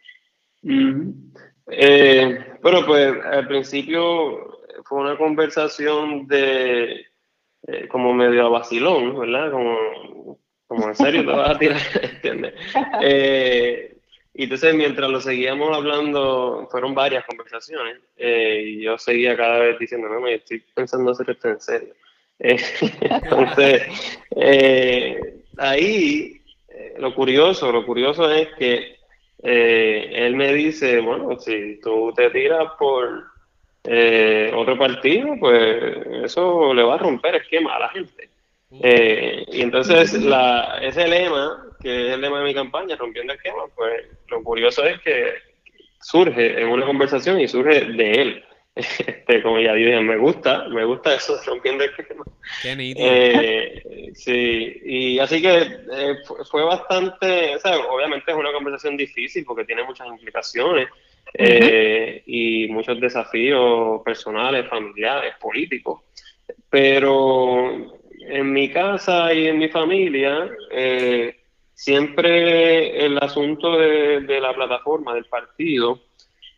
Eh, 1.67 2.57
bueno, 2.61 2.85
pues 2.85 3.13
al 3.25 3.47
principio 3.47 4.59
fue 4.83 4.99
una 4.99 5.17
conversación 5.17 6.27
de 6.27 7.05
eh, 7.67 7.87
como 7.87 8.13
medio 8.13 8.45
a 8.45 8.49
vacilón, 8.49 9.17
¿verdad? 9.17 9.51
Como, 9.51 10.37
como 10.67 10.87
en 10.89 10.95
serio 10.95 11.25
te 11.25 11.31
vas 11.31 11.49
a 11.49 11.57
tirar, 11.57 11.81
¿entiendes? 12.01 12.53
Eh, 13.01 13.97
y 14.33 14.43
entonces 14.43 14.73
mientras 14.75 15.09
lo 15.09 15.19
seguíamos 15.21 15.75
hablando, 15.75 16.67
fueron 16.71 16.95
varias 16.95 17.25
conversaciones, 17.25 17.97
y 18.17 18.81
yo 18.81 18.97
seguía 18.97 19.35
cada 19.35 19.59
vez 19.59 19.79
diciendo, 19.79 20.07
no, 20.09 20.21
me 20.21 20.35
estoy 20.35 20.63
pensando 20.73 21.11
hacer 21.11 21.29
esto 21.29 21.49
en 21.49 21.61
serio. 21.61 21.93
entonces, 22.39 23.83
ahí, 25.57 26.41
lo 26.97 27.13
curioso, 27.13 27.71
lo 27.71 27.85
curioso 27.85 28.31
es 28.31 28.47
que 28.57 29.01
eh, 29.43 30.11
él 30.13 30.35
me 30.35 30.53
dice, 30.53 30.99
bueno, 30.99 31.39
si 31.39 31.79
tú 31.81 32.13
te 32.15 32.29
tiras 32.29 32.73
por 32.77 33.23
eh, 33.83 34.51
otro 34.55 34.77
partido, 34.77 35.35
pues 35.39 36.25
eso 36.25 36.73
le 36.73 36.83
va 36.83 36.95
a 36.95 36.99
romper 36.99 37.35
esquema 37.35 37.75
a 37.75 37.79
la 37.79 37.89
gente. 37.89 38.29
Eh, 38.81 39.45
y 39.51 39.61
entonces 39.61 40.13
la, 40.13 40.79
ese 40.81 41.07
lema, 41.07 41.65
que 41.81 42.07
es 42.07 42.13
el 42.13 42.21
lema 42.21 42.39
de 42.39 42.45
mi 42.45 42.53
campaña, 42.53 42.95
rompiendo 42.95 43.33
esquema, 43.33 43.63
pues 43.75 44.05
lo 44.27 44.43
curioso 44.43 44.83
es 44.83 44.99
que 45.01 45.33
surge 46.01 46.61
en 46.61 46.67
una 46.69 46.85
conversación 46.85 47.39
y 47.39 47.47
surge 47.47 47.85
de 47.85 48.11
él. 48.11 48.45
Este, 48.73 49.41
como 49.41 49.59
ya 49.59 49.73
dije, 49.73 49.99
me 49.99 50.15
gusta, 50.15 50.69
me 50.69 50.85
gusta 50.85 51.13
eso 51.13 51.37
rompiendo 51.45 51.83
esquema. 51.83 52.23
Eh, 52.63 54.11
sí, 54.15 54.81
y 54.85 55.19
así 55.19 55.41
que 55.41 55.57
eh, 55.57 56.15
fue 56.49 56.63
bastante, 56.63 57.55
o 57.57 57.59
sea, 57.59 57.77
obviamente 57.77 58.31
es 58.31 58.37
una 58.37 58.53
conversación 58.53 58.95
difícil 58.95 59.43
porque 59.43 59.65
tiene 59.65 59.83
muchas 59.83 60.07
implicaciones 60.07 60.87
eh, 61.33 62.23
y 62.25 62.67
muchos 62.69 62.99
desafíos 63.01 64.01
personales, 64.03 64.69
familiares, 64.69 65.33
políticos, 65.39 66.01
pero 66.69 67.91
en 68.21 68.53
mi 68.53 68.69
casa 68.69 69.33
y 69.33 69.47
en 69.47 69.59
mi 69.59 69.67
familia 69.67 70.49
siempre 71.81 73.03
el 73.03 73.17
asunto 73.17 73.75
de, 73.75 74.21
de 74.21 74.39
la 74.39 74.53
plataforma, 74.53 75.15
del 75.15 75.25
partido, 75.25 75.99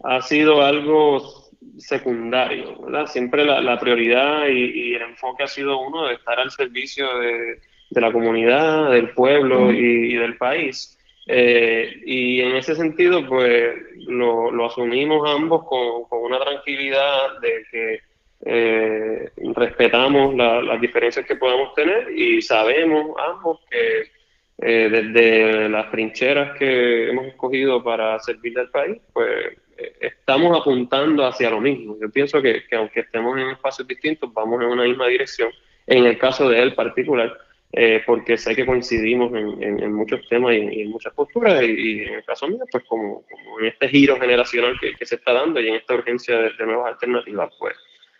ha 0.03 0.21
sido 0.21 0.61
algo 0.61 1.47
secundario, 1.77 2.77
¿verdad? 2.81 3.05
Siempre 3.07 3.45
la, 3.45 3.79
prioridad 3.79 4.47
y, 4.49 4.95
el 4.95 5.01
enfoque 5.01 5.43
ha 5.43 5.47
sido 5.47 5.79
uno 5.79 6.07
de 6.07 6.15
estar 6.15 6.37
al 6.37 6.51
servicio 6.51 7.07
de, 7.19 8.01
la 8.01 8.11
comunidad, 8.11 8.91
del 8.91 9.11
pueblo 9.11 9.71
y, 9.71 10.13
del 10.15 10.35
país. 10.35 10.99
Eh, 11.25 12.01
y 12.05 12.41
en 12.41 12.57
ese 12.57 12.75
sentido, 12.75 13.25
pues 13.25 13.75
lo, 14.05 14.65
asumimos 14.65 15.29
ambos 15.29 15.63
con, 15.69 16.21
una 16.21 16.37
tranquilidad 16.37 17.39
de 17.41 17.65
que 17.71 17.99
eh, 18.45 19.29
respetamos 19.55 20.35
las 20.35 20.81
diferencias 20.81 21.25
que 21.25 21.37
podamos 21.37 21.73
tener 21.75 22.11
y 22.11 22.41
sabemos 22.41 23.15
ambos 23.25 23.61
que 23.71 24.22
eh, 24.59 24.89
desde 24.89 25.69
las 25.69 25.89
trincheras 25.91 26.57
que 26.57 27.09
hemos 27.09 27.27
escogido 27.27 27.83
para 27.83 28.19
servir 28.19 28.57
al 28.59 28.69
país, 28.69 28.97
pues 29.11 29.57
estamos 29.99 30.59
apuntando 30.59 31.25
hacia 31.25 31.49
lo 31.49 31.59
mismo. 31.59 31.97
Yo 31.99 32.09
pienso 32.09 32.41
que, 32.41 32.63
aunque 32.73 33.01
estemos 33.01 33.37
en 33.39 33.49
espacios 33.49 33.87
distintos, 33.87 34.33
vamos 34.33 34.61
en 34.61 34.69
una 34.69 34.83
misma 34.83 35.07
dirección. 35.07 35.49
En 35.87 36.05
el 36.05 36.17
caso 36.17 36.49
de 36.49 36.61
él 36.61 36.75
particular, 36.75 37.37
eh, 37.75 38.03
porque 38.05 38.37
sé 38.37 38.55
que 38.55 38.65
coincidimos 38.67 39.33
en, 39.33 39.93
muchos 39.93 40.21
temas 40.29 40.53
y, 40.53 40.81
en 40.81 40.89
muchas 40.91 41.11
posturas, 41.13 41.63
y, 41.63 42.01
en 42.03 42.13
el 42.13 42.23
caso 42.23 42.47
mío, 42.47 42.63
pues 42.71 42.83
como, 42.85 43.25
en 43.59 43.65
este 43.65 43.89
giro 43.89 44.19
generacional 44.19 44.79
que, 44.79 45.05
se 45.05 45.15
está 45.15 45.33
dando 45.33 45.59
y 45.59 45.69
en 45.69 45.75
esta 45.75 45.95
urgencia 45.95 46.37
de, 46.37 46.51
nuevas 46.65 46.93
alternativas, 46.93 47.51
pues, 47.59 47.75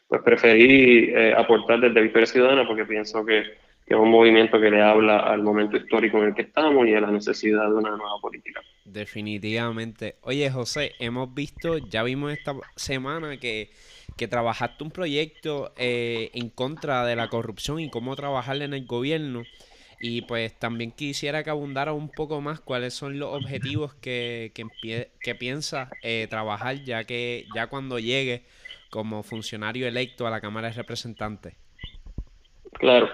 pues 0.08 0.22
preferí 0.24 1.12
eh, 1.14 1.34
aportar 1.38 1.80
desde 1.80 2.02
Victoria 2.02 2.26
Ciudadana 2.26 2.68
porque 2.68 2.86
pienso 2.86 3.24
que, 3.24 3.44
que 3.94 4.00
es 4.00 4.04
un 4.04 4.10
movimiento 4.10 4.60
que 4.60 4.72
le 4.72 4.82
habla 4.82 5.20
al 5.20 5.44
momento 5.44 5.78
histórico 5.78 6.18
en 6.18 6.30
el 6.30 6.34
que 6.34 6.42
estamos 6.42 6.88
y 6.88 6.96
a 6.96 7.02
la 7.02 7.12
necesidad 7.12 7.70
de 7.70 7.76
una 7.76 7.92
nueva 7.92 8.18
política. 8.20 8.60
Definitivamente. 8.86 10.16
Oye, 10.22 10.50
José, 10.50 10.94
hemos 10.98 11.32
visto, 11.32 11.78
ya 11.78 12.02
vimos 12.02 12.34
esta 12.34 12.56
semana 12.76 13.38
que, 13.38 13.70
que 14.18 14.28
trabajaste 14.28 14.84
un 14.84 14.90
proyecto 14.90 15.74
eh, 15.78 16.32
en 16.34 16.50
contra 16.50 17.06
de 17.06 17.16
la 17.16 17.28
corrupción 17.28 17.80
y 17.80 17.92
cómo 17.92 18.16
trabajar 18.16 18.60
en 18.64 18.74
el 18.74 18.88
gobierno. 18.88 19.44
Y 20.02 20.24
pues 20.24 20.58
también 20.58 20.92
quisiera 20.92 21.44
que 21.44 21.52
abundara 21.52 21.94
un 21.94 22.10
poco 22.10 22.42
más 22.42 22.60
cuáles 22.60 22.96
son 22.96 23.20
los 23.20 23.32
objetivos 23.32 23.94
que, 23.94 24.52
que, 24.56 25.12
que 25.22 25.36
piensa 25.36 25.92
eh, 26.02 26.26
trabajar 26.32 26.84
ya 26.84 27.04
que 27.04 27.46
ya 27.54 27.68
cuando 27.68 28.00
llegue 28.00 28.44
como 28.90 29.22
funcionario 29.22 29.88
electo 29.88 30.26
a 30.26 30.32
la 30.32 30.42
Cámara 30.42 30.70
de 30.70 30.74
Representantes. 30.74 31.54
Claro, 32.74 33.08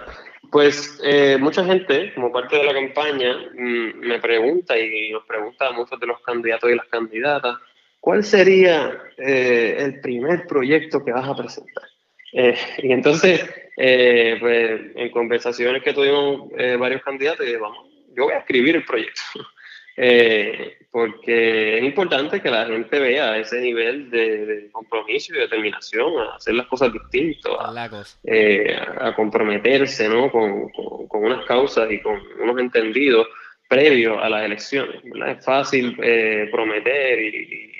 pues 0.50 1.00
eh, 1.04 1.36
mucha 1.38 1.64
gente, 1.64 2.12
como 2.14 2.32
parte 2.32 2.56
de 2.56 2.64
la 2.64 2.74
campaña, 2.74 3.36
mm, 3.54 3.98
me 3.98 4.18
pregunta 4.20 4.78
y 4.78 5.10
nos 5.10 5.24
pregunta 5.24 5.68
a 5.68 5.72
muchos 5.72 5.98
de 6.00 6.06
los 6.06 6.20
candidatos 6.20 6.70
y 6.70 6.74
las 6.74 6.86
candidatas, 6.88 7.56
¿cuál 8.00 8.24
sería 8.24 8.98
eh, 9.16 9.76
el 9.78 10.00
primer 10.00 10.46
proyecto 10.46 11.04
que 11.04 11.12
vas 11.12 11.28
a 11.28 11.36
presentar? 11.36 11.84
Eh, 12.32 12.56
y 12.82 12.92
entonces, 12.92 13.42
pues, 13.76 14.80
en 14.96 15.10
conversaciones 15.10 15.82
que 15.82 15.94
tuvimos 15.94 16.50
varios 16.78 17.02
candidatos, 17.02 17.46
vamos, 17.60 17.88
yo 18.16 18.24
voy 18.24 18.34
a 18.34 18.38
escribir 18.38 18.76
el 18.76 18.84
proyecto. 18.84 19.22
Eh, 20.02 20.78
porque 20.90 21.78
es 21.78 21.84
importante 21.84 22.40
que 22.40 22.50
la 22.50 22.66
gente 22.66 22.98
vea 22.98 23.38
ese 23.38 23.60
nivel 23.60 24.10
de, 24.10 24.68
compromiso 24.72 25.34
y 25.34 25.38
determinación 25.38 26.18
a 26.18 26.34
hacer 26.34 26.54
las 26.54 26.66
cosas 26.66 26.92
distintas, 26.92 27.52
a, 27.58 28.04
eh, 28.24 28.76
a 28.98 29.14
comprometerse 29.14 30.08
¿no? 30.08 30.30
Con, 30.30 30.68
con, 30.70 31.24
unas 31.24 31.44
causas 31.46 31.90
y 31.90 32.00
con 32.00 32.20
unos 32.40 32.58
entendidos 32.58 33.28
previos 33.68 34.18
a 34.20 34.28
las 34.28 34.44
elecciones. 34.44 35.00
Es 35.28 35.44
fácil 35.44 35.96
eh, 36.02 36.48
prometer 36.50 37.20
y, 37.20 37.70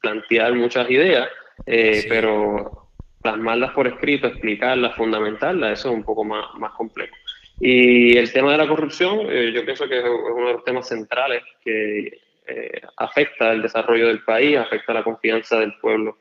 plantear 0.00 0.54
muchas 0.54 0.88
ideas, 0.88 1.28
pero 1.64 2.86
plasmarlas 3.20 3.72
por 3.72 3.88
escrito, 3.88 4.28
explicarlas, 4.28 4.94
fundamentarlas, 4.94 5.80
eso 5.80 5.88
es 5.88 5.96
un 5.96 6.04
poco 6.04 6.22
más, 6.22 6.44
más 6.58 6.70
complejo. 6.74 7.16
Y 7.58 8.16
el 8.16 8.32
tema 8.32 8.52
de 8.52 8.58
la 8.58 8.68
corrupción, 8.68 9.26
eh, 9.30 9.50
yo 9.52 9.64
pienso 9.64 9.88
que 9.88 9.98
es 9.98 10.04
uno 10.04 10.46
de 10.46 10.52
los 10.52 10.64
temas 10.64 10.88
centrales 10.88 11.42
que 11.64 12.20
eh, 12.46 12.80
afecta 12.96 13.52
el 13.52 13.62
desarrollo 13.62 14.08
del 14.08 14.22
país, 14.22 14.56
afecta 14.56 14.92
la 14.92 15.02
confianza 15.02 15.58
del 15.58 15.74
pueblo 15.80 16.18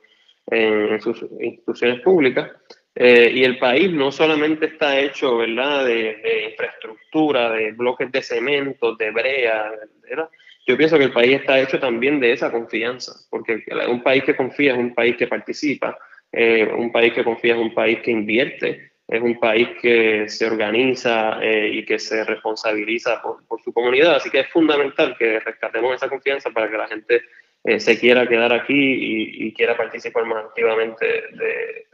en, 0.48 1.00
sus 1.02 1.26
instituciones 1.40 2.02
públicas. 2.02 2.52
Eh, 2.96 3.32
y 3.34 3.44
el 3.44 3.58
país 3.60 3.92
no 3.92 4.10
solamente 4.10 4.68
está 4.68 4.98
hecho 4.98 5.38
¿verdad? 5.38 5.86
De, 5.86 6.48
infraestructura, 6.52 7.52
de 7.52 7.74
bloques 7.74 8.10
de 8.12 8.22
cemento, 8.22 8.96
de 8.96 9.12
brea, 9.12 9.72
¿verdad? 10.02 10.30
yo 10.66 10.78
pienso 10.78 10.98
que 10.98 11.04
el 11.04 11.12
país 11.12 11.42
está 11.42 11.60
hecho 11.60 11.78
también 11.78 12.20
de 12.22 12.32
esa 12.32 12.52
confianza, 12.52 13.12
porque 13.30 13.64
un 13.90 14.02
país 14.02 14.24
que 14.24 14.36
confía 14.36 14.74
es 14.74 14.80
un 14.80 14.96
país 14.96 15.18
que 15.18 15.28
participa, 15.28 15.98
un 16.32 16.92
país 16.92 17.14
que 17.14 17.24
confía 17.24 17.54
es 17.54 17.60
un 17.60 17.74
país 17.74 18.00
que 18.00 18.12
invierte, 18.12 18.94
es 19.08 19.22
un 19.22 19.40
país 19.40 19.70
que 19.82 20.28
se 20.28 20.48
organiza 20.48 21.40
eh, 21.42 21.70
y 21.74 21.86
que 21.86 22.00
se 22.00 22.24
responsabiliza 22.24 23.22
por, 23.22 23.62
su 23.62 23.72
comunidad, 23.72 24.16
así 24.16 24.30
que 24.30 24.42
es 24.42 24.50
fundamental 24.50 25.16
que 25.18 25.40
rescatemos 25.40 25.96
esa 25.96 26.10
confianza 26.10 26.50
para 26.50 26.70
que 26.70 26.78
la 26.78 26.88
gente 26.88 27.22
eh, 27.64 27.80
se 27.80 28.00
quiera 28.00 28.28
quedar 28.28 28.52
aquí 28.52 29.46
y, 29.46 29.54
quiera 29.54 29.78
participar 29.78 30.26
más 30.26 30.46
activamente 30.46 31.06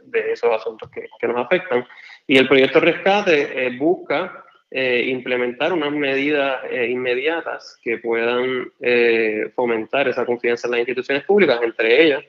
de, 0.02 0.32
esos 0.32 0.50
asuntos 0.52 0.90
que, 0.90 1.26
nos 1.26 1.36
afectan. 1.36 1.86
Y 2.26 2.38
el 2.38 2.48
proyecto 2.48 2.80
Rescate 2.80 3.66
eh, 3.66 3.76
busca 3.78 4.44
implementar 4.74 5.70
unas 5.74 5.92
medidas 5.92 6.62
inmediatas 6.88 7.78
que 7.82 7.98
puedan 7.98 8.72
fomentar 9.54 10.08
esa 10.08 10.24
confianza 10.24 10.66
en 10.66 10.70
las 10.70 10.80
instituciones 10.80 11.24
públicas, 11.24 11.60
entre 11.62 12.02
ellas 12.02 12.24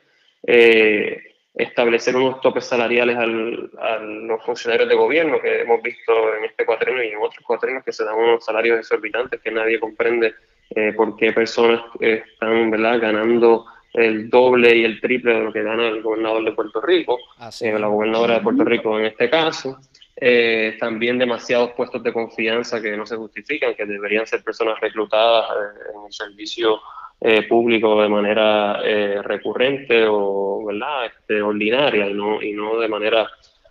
establecer 1.56 2.16
unos 2.16 2.42
topes 2.42 2.66
salariales 2.66 3.16
al, 3.16 3.70
a 3.80 3.98
los 3.98 4.44
funcionarios 4.44 4.90
de 4.90 4.96
gobierno 4.96 5.40
que 5.40 5.62
hemos 5.62 5.82
visto 5.84 6.36
en 6.36 6.46
este 6.46 6.66
cuatrienio 6.66 7.04
y 7.04 7.10
en 7.10 7.18
otros 7.18 7.46
cuatrenios 7.46 7.84
que 7.84 7.92
se 7.92 8.04
dan 8.04 8.16
unos 8.16 8.44
salarios 8.44 8.80
exorbitantes 8.80 9.40
que 9.40 9.52
nadie 9.52 9.80
comprende 9.80 10.34
eh, 10.72 10.94
por 10.94 11.16
qué 11.16 11.32
personas 11.32 11.82
están 12.00 12.72
¿verdad? 12.72 13.00
ganando 13.00 13.66
el 13.94 14.30
doble 14.30 14.76
y 14.76 14.84
el 14.86 15.00
triple 15.00 15.36
de 15.36 15.44
lo 15.44 15.54
que 15.54 15.62
gana 15.62 15.88
el 15.88 16.02
gobernador 16.02 16.44
de 16.44 16.52
Puerto 16.54 16.82
Rico, 16.82 17.20
eh, 17.62 17.80
la 17.80 17.88
gobernadora 17.88 18.36
de 18.36 18.42
Puerto 18.42 18.64
Rico 18.64 19.00
en 19.00 19.06
este 19.06 19.30
caso. 19.30 19.78
Eh, 20.16 20.78
también 20.80 21.18
demasiados 21.18 21.72
puestos 21.72 22.02
de 22.02 22.14
confianza 22.14 22.82
que 22.82 22.96
no 22.96 23.06
se 23.06 23.16
justifican, 23.16 23.76
que 23.76 23.86
deberían 23.86 24.26
ser 24.26 24.44
personas 24.44 24.80
reclutadas 24.80 25.50
en 25.94 26.06
el 26.06 26.14
servicio 26.14 26.80
eh, 27.22 27.44
público 27.44 28.02
de 28.02 28.10
manera 28.10 28.82
eh, 28.84 29.22
recurrente 29.22 30.06
o 30.08 30.66
¿verdad? 30.66 31.06
Este, 31.06 31.42
ordinaria 31.42 32.10
y 32.10 32.14
no, 32.14 32.42
y 32.42 32.52
no 32.52 32.78
de 32.80 32.88
manera 32.88 33.30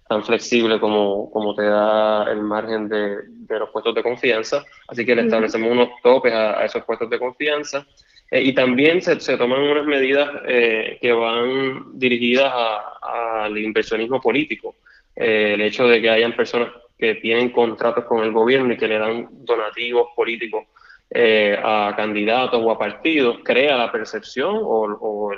tan 0.08 0.25
flexible 0.25 0.80
como, 0.80 1.30
como 1.30 1.54
te 1.54 1.64
da 1.64 2.25
el 2.30 2.42
margen 2.42 2.88
de, 2.88 3.16
de 3.28 3.58
los 3.58 3.70
puestos 3.70 3.94
de 3.94 4.02
confianza. 4.02 4.64
Así 4.88 5.04
que 5.04 5.14
le 5.14 5.22
establecemos 5.22 5.70
unos 5.70 5.88
topes 6.02 6.32
a, 6.32 6.64
esos 6.64 6.84
puestos 6.84 7.11
de 7.11 7.18
confianza. 7.18 7.87
Eh, 8.30 8.42
y 8.42 8.54
también 8.54 9.02
se, 9.02 9.20
se, 9.20 9.37
toman 9.37 9.61
unas 9.61 9.84
medidas 9.84 10.30
que 10.46 11.12
van 11.12 11.99
dirigidas 11.99 12.52
al 13.02 13.56
inversionismo 13.58 14.20
político. 14.20 14.76
el 15.14 15.61
hecho 15.61 15.87
de 15.88 16.00
que 16.00 16.08
hayan 16.08 16.34
personas 16.34 16.70
que 16.99 17.16
tienen 17.16 17.50
contratos 17.50 18.04
con 18.04 18.22
el 18.22 18.32
gobierno 18.32 18.72
y 18.72 18.76
que 18.76 18.88
le 18.88 18.99
dan 18.99 19.28
donativos 19.30 20.08
políticos 20.14 20.66
eh, 21.14 21.59
a 21.62 21.95
candidatos 21.97 22.61
o 22.62 22.71
a 22.71 22.78
partidos, 22.78 23.38
crea 23.45 23.76
la 23.76 23.92
percepción 23.92 24.61
o, 24.62 25.31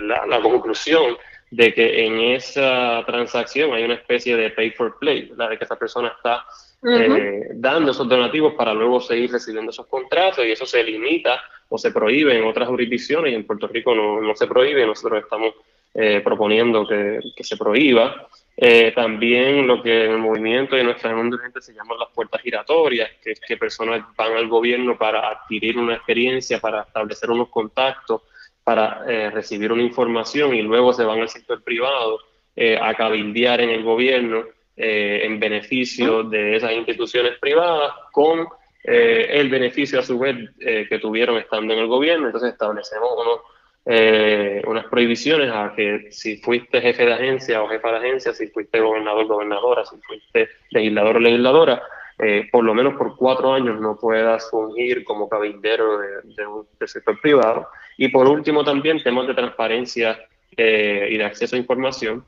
la 0.00 0.40
conclusión 0.42 1.16
de 1.50 1.72
que 1.72 2.04
en 2.04 2.20
esa 2.20 3.02
transacción 3.06 3.72
hay 3.72 3.84
una 3.84 3.94
especie 3.94 4.36
de 4.36 4.50
pay 4.50 4.70
for 4.72 4.98
play, 4.98 5.32
la 5.36 5.48
de 5.48 5.56
que 5.56 5.64
esa 5.64 5.76
persona 5.76 6.08
está 6.08 6.44
eh, 6.82 7.48
dando 7.54 7.92
esos 7.92 8.08
donativos 8.08 8.54
para 8.54 8.74
luego 8.74 9.00
seguir 9.00 9.32
recibiendo 9.32 9.70
esos 9.70 9.86
contratos 9.86 10.44
y 10.44 10.52
eso 10.52 10.66
se 10.66 10.82
limita 10.84 11.40
o 11.68 11.78
se 11.78 11.90
prohíbe 11.90 12.36
en 12.36 12.44
otras 12.44 12.68
jurisdicciones 12.68 13.32
y 13.32 13.34
en 13.34 13.46
Puerto 13.46 13.66
Rico 13.68 13.94
no, 13.94 14.20
no 14.20 14.34
se 14.36 14.46
prohíbe, 14.46 14.86
nosotros 14.86 15.22
estamos 15.22 15.54
eh, 15.94 16.20
proponiendo 16.22 16.86
que, 16.86 17.20
que, 17.34 17.42
se 17.42 17.56
prohíba. 17.56 18.28
Eh, 18.58 18.92
también 18.94 19.66
lo 19.66 19.82
que 19.82 20.06
en 20.06 20.12
el 20.12 20.18
movimiento 20.18 20.76
de 20.76 20.84
nuestra 20.84 21.10
gente 21.10 21.60
se 21.60 21.74
llaman 21.74 21.98
las 21.98 22.08
puertas 22.08 22.40
giratorias, 22.40 23.10
que 23.22 23.32
es 23.32 23.40
que 23.40 23.58
personas 23.58 24.02
van 24.16 24.32
al 24.32 24.48
gobierno 24.48 24.96
para 24.96 25.28
adquirir 25.28 25.76
una 25.76 25.94
experiencia, 25.94 26.58
para 26.58 26.82
establecer 26.82 27.30
unos 27.30 27.50
contactos, 27.50 28.22
para 28.64 29.04
eh, 29.06 29.30
recibir 29.30 29.70
una 29.72 29.82
información 29.82 30.54
y 30.54 30.62
luego 30.62 30.94
se 30.94 31.04
van 31.04 31.20
al 31.20 31.28
sector 31.28 31.62
privado 31.62 32.18
eh, 32.56 32.78
a 32.80 32.94
cabildear 32.94 33.60
en 33.60 33.70
el 33.70 33.82
gobierno 33.82 34.44
en 34.78 35.40
beneficio 35.40 36.22
de 36.22 36.54
esas 36.54 36.72
instituciones 36.72 37.38
privadas 37.38 37.94
con 38.12 38.46
el 38.84 39.48
beneficio 39.48 39.98
a 39.98 40.02
su 40.02 40.18
vez 40.18 40.36
que 40.58 40.98
tuvieron 40.98 41.38
estando 41.38 41.72
en 41.72 41.80
el 41.80 41.86
gobierno. 41.86 42.26
Entonces 42.26 42.52
establecemos 42.52 43.08
unos 43.18 43.40
eh, 43.88 44.62
unas 44.66 44.86
prohibiciones 44.86 45.48
a 45.52 45.72
que 45.76 46.08
si 46.10 46.38
fuiste 46.38 46.80
jefe 46.80 47.06
de 47.06 47.12
agencia 47.12 47.62
o 47.62 47.68
jefa 47.68 47.92
de 47.92 47.98
agencia, 47.98 48.34
si 48.34 48.48
fuiste 48.48 48.80
gobernador, 48.80 49.26
gobernadora, 49.26 49.84
si 49.84 49.96
fuiste 49.98 50.48
legislador 50.70 51.16
o 51.16 51.20
legisladora, 51.20 51.82
eh, 52.18 52.48
por 52.50 52.64
lo 52.64 52.74
menos 52.74 52.94
por 52.94 53.16
cuatro 53.16 53.52
años 53.52 53.80
no 53.80 53.96
puedas 53.96 54.50
fungir 54.50 55.04
como 55.04 55.28
cabildero 55.28 55.98
de, 55.98 56.46
un 56.46 56.66
sector 56.84 57.20
privado. 57.20 57.68
Y 57.96 58.08
por 58.08 58.26
último 58.26 58.64
también 58.64 59.00
temas 59.04 59.28
de 59.28 59.34
transparencia 59.34 60.18
eh, 60.56 61.08
y 61.12 61.16
de 61.16 61.24
acceso 61.24 61.54
a 61.54 61.58
información. 61.60 62.24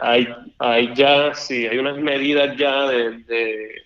hay, 0.00 0.28
hay 0.58 0.94
ya, 0.94 1.34
sí, 1.34 1.66
hay 1.66 1.76
unas 1.76 1.98
medidas 1.98 2.56
ya 2.56 2.88
de, 2.88 3.18
de 3.24 3.82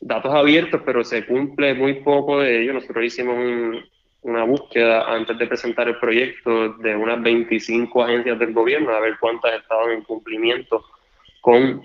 datos 0.00 0.32
abiertos, 0.34 0.80
pero 0.86 1.04
se 1.04 1.26
cumple 1.26 1.74
muy 1.74 2.00
poco 2.00 2.40
de 2.40 2.62
ello. 2.62 2.72
Nosotros 2.72 3.04
hicimos 3.04 3.36
un, 3.36 3.84
una 4.22 4.44
búsqueda 4.44 5.12
antes 5.12 5.36
de 5.36 5.46
presentar 5.46 5.88
el 5.88 5.98
proyecto 5.98 6.74
de 6.74 6.94
unas 6.94 7.20
25 7.22 8.02
agencias 8.02 8.38
del 8.38 8.52
gobierno, 8.52 8.92
a 8.92 9.00
ver 9.00 9.16
cuántas 9.20 9.54
estaban 9.60 9.90
en 9.90 10.02
cumplimiento 10.02 10.84
con 11.40 11.82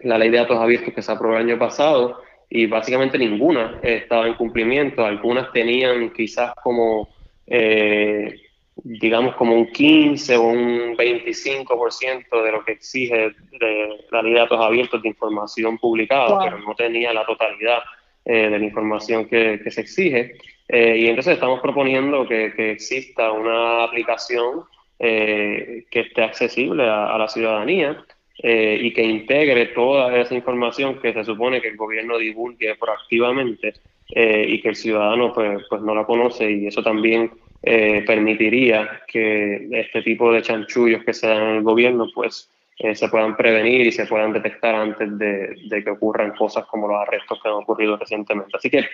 la 0.00 0.18
ley 0.18 0.30
de 0.30 0.38
datos 0.38 0.58
abiertos 0.58 0.94
que 0.94 1.02
se 1.02 1.10
aprobó 1.10 1.34
el 1.36 1.42
año 1.42 1.58
pasado 1.58 2.20
y 2.50 2.66
básicamente 2.66 3.18
ninguna 3.18 3.78
estaba 3.82 4.26
en 4.26 4.34
cumplimiento. 4.34 5.04
Algunas 5.04 5.50
tenían 5.52 6.10
quizás 6.10 6.52
como, 6.62 7.08
eh, 7.46 8.34
digamos, 8.76 9.34
como 9.36 9.54
un 9.54 9.66
15 9.72 10.36
o 10.36 10.42
un 10.42 10.96
25% 10.96 12.42
de 12.42 12.52
lo 12.52 12.64
que 12.64 12.72
exige 12.72 13.34
de 13.58 13.98
la 14.10 14.22
ley 14.22 14.34
de 14.34 14.38
datos 14.38 14.60
abiertos 14.60 15.02
de 15.02 15.08
información 15.08 15.78
publicada, 15.78 16.38
pero 16.44 16.58
no 16.58 16.74
tenía 16.74 17.12
la 17.12 17.24
totalidad 17.24 17.80
eh, 18.24 18.50
de 18.50 18.58
la 18.58 18.64
información 18.64 19.26
que, 19.26 19.58
se 19.70 19.80
exige. 19.80 20.34
Eh, 20.68 20.98
y 20.98 21.06
entonces 21.06 21.34
estamos 21.34 21.60
proponiendo 21.60 22.26
que, 22.28 22.52
exista 22.72 23.32
una 23.32 23.84
aplicación 23.84 24.64
eh, 24.98 25.84
que 25.90 26.00
esté 26.00 26.22
accesible 26.22 26.84
a, 26.84 27.16
la 27.16 27.28
ciudadanía 27.28 28.04
y 28.40 28.92
que 28.92 29.02
integre 29.02 29.66
toda 29.66 30.16
esa 30.16 30.32
información 30.32 31.00
que 31.00 31.12
se 31.12 31.24
supone 31.24 31.60
que 31.60 31.68
el 31.68 31.76
gobierno 31.76 32.18
divulgue 32.18 32.76
proactivamente 32.76 33.72
y 34.10 34.60
que 34.60 34.68
el 34.68 34.76
ciudadano 34.76 35.32
pues, 35.32 35.64
pues 35.68 35.82
no 35.82 35.92
la 35.92 36.04
conoce 36.04 36.48
y 36.48 36.68
eso 36.68 36.80
también 36.80 37.32
permitiría 37.60 39.02
que 39.08 39.68
este 39.72 40.02
tipo 40.02 40.32
de 40.32 40.42
chanchullos 40.42 41.02
que 41.02 41.14
se 41.14 41.26
dan 41.26 41.42
en 41.42 41.56
el 41.56 41.62
gobierno 41.62 42.06
pues 42.14 42.48
se 42.94 43.08
puedan 43.08 43.36
prevenir 43.36 43.86
y 43.86 43.92
se 43.92 44.06
puedan 44.06 44.32
detectar 44.32 44.74
antes 44.74 45.18
de, 45.18 45.56
de, 45.68 45.84
que 45.84 45.90
ocurran 45.90 46.32
cosas 46.36 46.64
como 46.66 46.88
los 46.88 47.00
arrestos 47.00 47.40
que 47.42 47.48
han 47.48 47.54
ocurrido 47.54 47.96
recientemente. 47.96 48.56
Así 48.56 48.70
que 48.70 48.84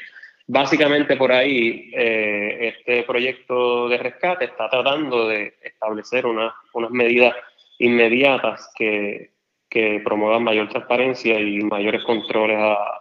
Básicamente 0.47 1.17
por 1.17 1.33
ahí 1.33 1.91
eh, 1.95 2.75
este 2.77 3.03
proyecto 3.05 3.89
de 3.89 3.97
rescate 3.97 4.45
está 4.45 4.69
tratando 4.69 5.27
de 5.27 5.55
establecer 5.63 6.27
unas 6.27 6.53
medidas 6.91 7.35
inmediatas 7.79 8.71
que, 8.77 9.31
que, 9.71 10.03
promuevan 10.05 10.45
mayor 10.45 10.69
transparencia 10.69 11.41
y 11.41 11.63
mayores 11.63 12.05
controles 12.05 12.59
a, 12.59 13.01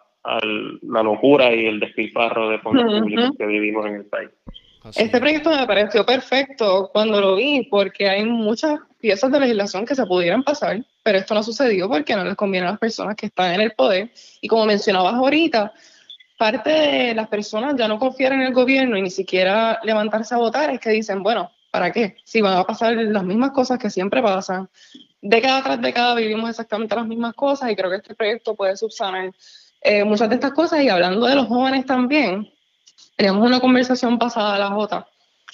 la 0.83 1.03
locura 1.03 1.53
y 1.53 1.65
el 1.65 1.81
despilfarro 1.81 2.47
de 2.47 2.59
fondos 2.59 3.01
públicos 3.01 3.31
que 3.37 3.45
vivimos 3.45 3.85
en 3.87 3.95
el 3.95 4.05
país. 4.05 4.29
Este 4.95 5.19
proyecto 5.19 5.49
me 5.49 5.65
pareció 5.65 6.05
perfecto 6.05 6.89
cuando 6.91 7.21
lo 7.21 7.35
vi 7.35 7.67
porque 7.69 8.09
hay 8.09 8.25
muchas 8.25 8.79
piezas 8.99 9.31
de 9.31 9.39
legislación 9.39 9.85
que 9.85 9.95
se 9.95 10.05
pudieran 10.05 10.43
pasar, 10.43 10.83
pero 11.03 11.17
esto 11.17 11.33
no 11.33 11.43
sucedió 11.43 11.87
porque 11.87 12.15
no 12.15 12.23
les 12.23 12.35
conviene 12.35 12.67
a 12.67 12.71
las 12.71 12.79
personas 12.79 13.15
que 13.15 13.27
están 13.27 13.53
en 13.53 13.61
el 13.61 13.71
poder. 13.71 14.11
Y 14.41 14.47
como 14.47 14.65
mencionabas 14.65 15.13
ahorita, 15.13 15.73
parte 16.37 16.69
de 16.69 17.15
las 17.15 17.27
personas 17.29 17.75
ya 17.77 17.87
no 17.87 17.99
confiar 17.99 18.33
en 18.33 18.41
el 18.41 18.53
gobierno 18.53 18.97
y 18.97 19.01
ni 19.01 19.09
siquiera 19.09 19.79
levantarse 19.83 20.35
a 20.35 20.39
votar 20.39 20.69
es 20.69 20.79
que 20.79 20.89
dicen, 20.89 21.23
bueno, 21.23 21.51
¿para 21.71 21.91
qué? 21.91 22.17
Si 22.25 22.41
van 22.41 22.57
a 22.57 22.63
pasar 22.63 22.93
las 22.95 23.23
mismas 23.23 23.51
cosas 23.51 23.79
que 23.79 23.89
siempre 23.89 24.21
pasan. 24.21 24.69
Década 25.21 25.63
tras 25.63 25.81
década 25.81 26.15
vivimos 26.15 26.49
exactamente 26.49 26.95
las 26.95 27.07
mismas 27.07 27.33
cosas 27.33 27.71
y 27.71 27.75
creo 27.75 27.89
que 27.89 27.97
este 27.97 28.15
proyecto 28.15 28.55
puede 28.55 28.75
subsanar 28.75 29.31
eh, 29.81 30.03
muchas 30.03 30.27
de 30.27 30.35
estas 30.35 30.51
cosas. 30.51 30.81
Y 30.81 30.89
hablando 30.89 31.25
de 31.25 31.35
los 31.35 31.47
jóvenes 31.47 31.85
también, 31.85 32.51
teníamos 33.15 33.45
una 33.45 33.59
conversación 33.59 34.17
pasada 34.17 34.55
a 34.55 34.59
la 34.59 34.69
Jota 34.69 35.07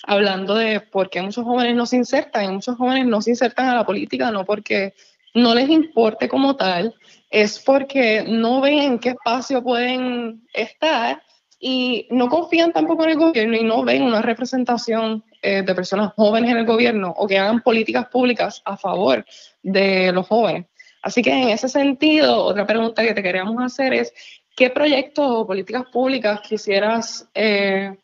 hablando 0.04 0.56
de 0.56 0.80
por 0.80 1.10
qué 1.10 1.22
muchos 1.22 1.43
jóvenes 1.43 1.76
no 1.76 1.86
se 1.86 1.98
insertan 1.98 2.45
y 2.45 2.54
muchos 2.54 2.78
jóvenes 2.78 3.06
no 3.06 3.22
se 3.22 3.32
insertan 3.32 3.67
a 3.67 3.76
la 3.76 3.86
política, 3.86 4.32
no 4.32 4.45
porque 4.45 4.93
no 5.34 5.54
les 5.54 5.69
importe 5.69 6.28
como 6.28 6.56
tal, 6.56 6.95
es 7.30 7.60
porque 7.60 8.24
no 8.28 8.62
ven 8.62 8.80
en 8.80 9.00
qué 9.00 9.10
espacio 9.10 9.63
pueden 9.63 10.48
estar 10.54 11.22
y 11.60 12.08
no 12.10 12.30
confían 12.30 12.72
tampoco 12.72 13.04
en 13.04 13.12
el 13.12 13.17
gobierno 13.17 13.58
y 13.58 13.63
no 13.63 13.84
ven 13.84 14.04
una 14.04 14.22
representación 14.22 15.24
eh, 15.41 15.62
de 15.62 15.76
personas 15.76 16.13
jóvenes 16.15 16.52
en 16.52 16.58
el 16.58 16.65
gobierno 16.65 17.13
o 17.15 17.28
que 17.28 17.38
hagan 17.38 17.62
políticas 17.62 18.08
públicas 18.08 18.62
a 18.65 18.78
favor 18.78 19.26
de 19.62 20.12
los 20.13 20.28
jóvenes. 20.28 20.65
Así 21.02 21.22
que 21.22 21.32
en 21.32 21.50
ese 21.50 21.69
sentido, 21.69 22.43
otra 22.43 22.65
pregunta 22.65 23.04
que 23.04 23.13
te 23.13 23.24
queríamos 23.24 23.62
hacer 23.62 23.93
es, 23.93 24.13
¿qué 24.56 24.70
proyectos 24.70 25.26
o 25.28 25.48
políticas 25.48 25.84
públicas 25.92 26.42
quisieras 26.42 27.30
eh, 27.34 27.98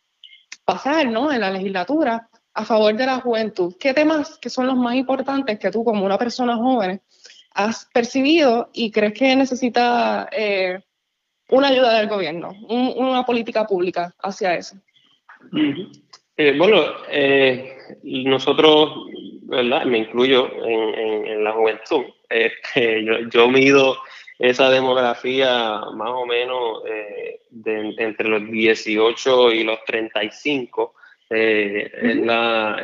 pasar 0.64 1.08
¿no? 1.08 1.32
en 1.32 1.42
la 1.42 1.52
legislatura 1.52 2.30
a 2.54 2.66
favor 2.66 2.96
de 2.96 3.06
la 3.06 3.20
juventud? 3.20 3.76
¿Qué 3.80 3.94
temas 3.94 4.38
que 4.38 4.50
son 4.50 4.68
los 4.68 4.78
más 4.78 4.96
importantes 4.96 5.60
que 5.60 5.72
tú 5.72 5.84
como 5.84 6.06
una 6.06 6.18
persona 6.18 6.56
joven 6.56 7.02
has 7.54 7.88
percibido 7.94 8.70
y 8.74 8.92
crees 8.92 9.14
que 9.14 9.36
necesita 9.36 10.30
eh, 10.32 10.80
una 11.50 11.70
ayuda 11.70 11.98
del 11.98 12.10
gobierno, 12.10 12.54
una 12.70 13.26
política 13.26 13.66
pública 13.66 14.14
hacia 14.22 14.56
eso? 14.56 14.76
Eh, 16.38 16.58
bueno, 16.58 16.84
nosotros, 18.04 19.08
¿verdad? 19.44 19.86
Me 19.86 20.00
incluyo 20.00 20.50
en, 20.66 21.44
la 21.44 21.54
juventud. 21.54 22.04
Este, 22.30 23.06
yo, 23.32 23.48
mido 23.48 23.96
esa 24.38 24.70
demografía 24.70 25.82
más 25.94 26.10
o 26.10 26.26
menos 26.26 26.84
de, 27.50 27.96
entre 27.98 28.28
los 28.30 28.46
18 28.50 29.52
y 29.52 29.64
los 29.64 29.84
35, 29.86 30.94
la, 31.30 32.78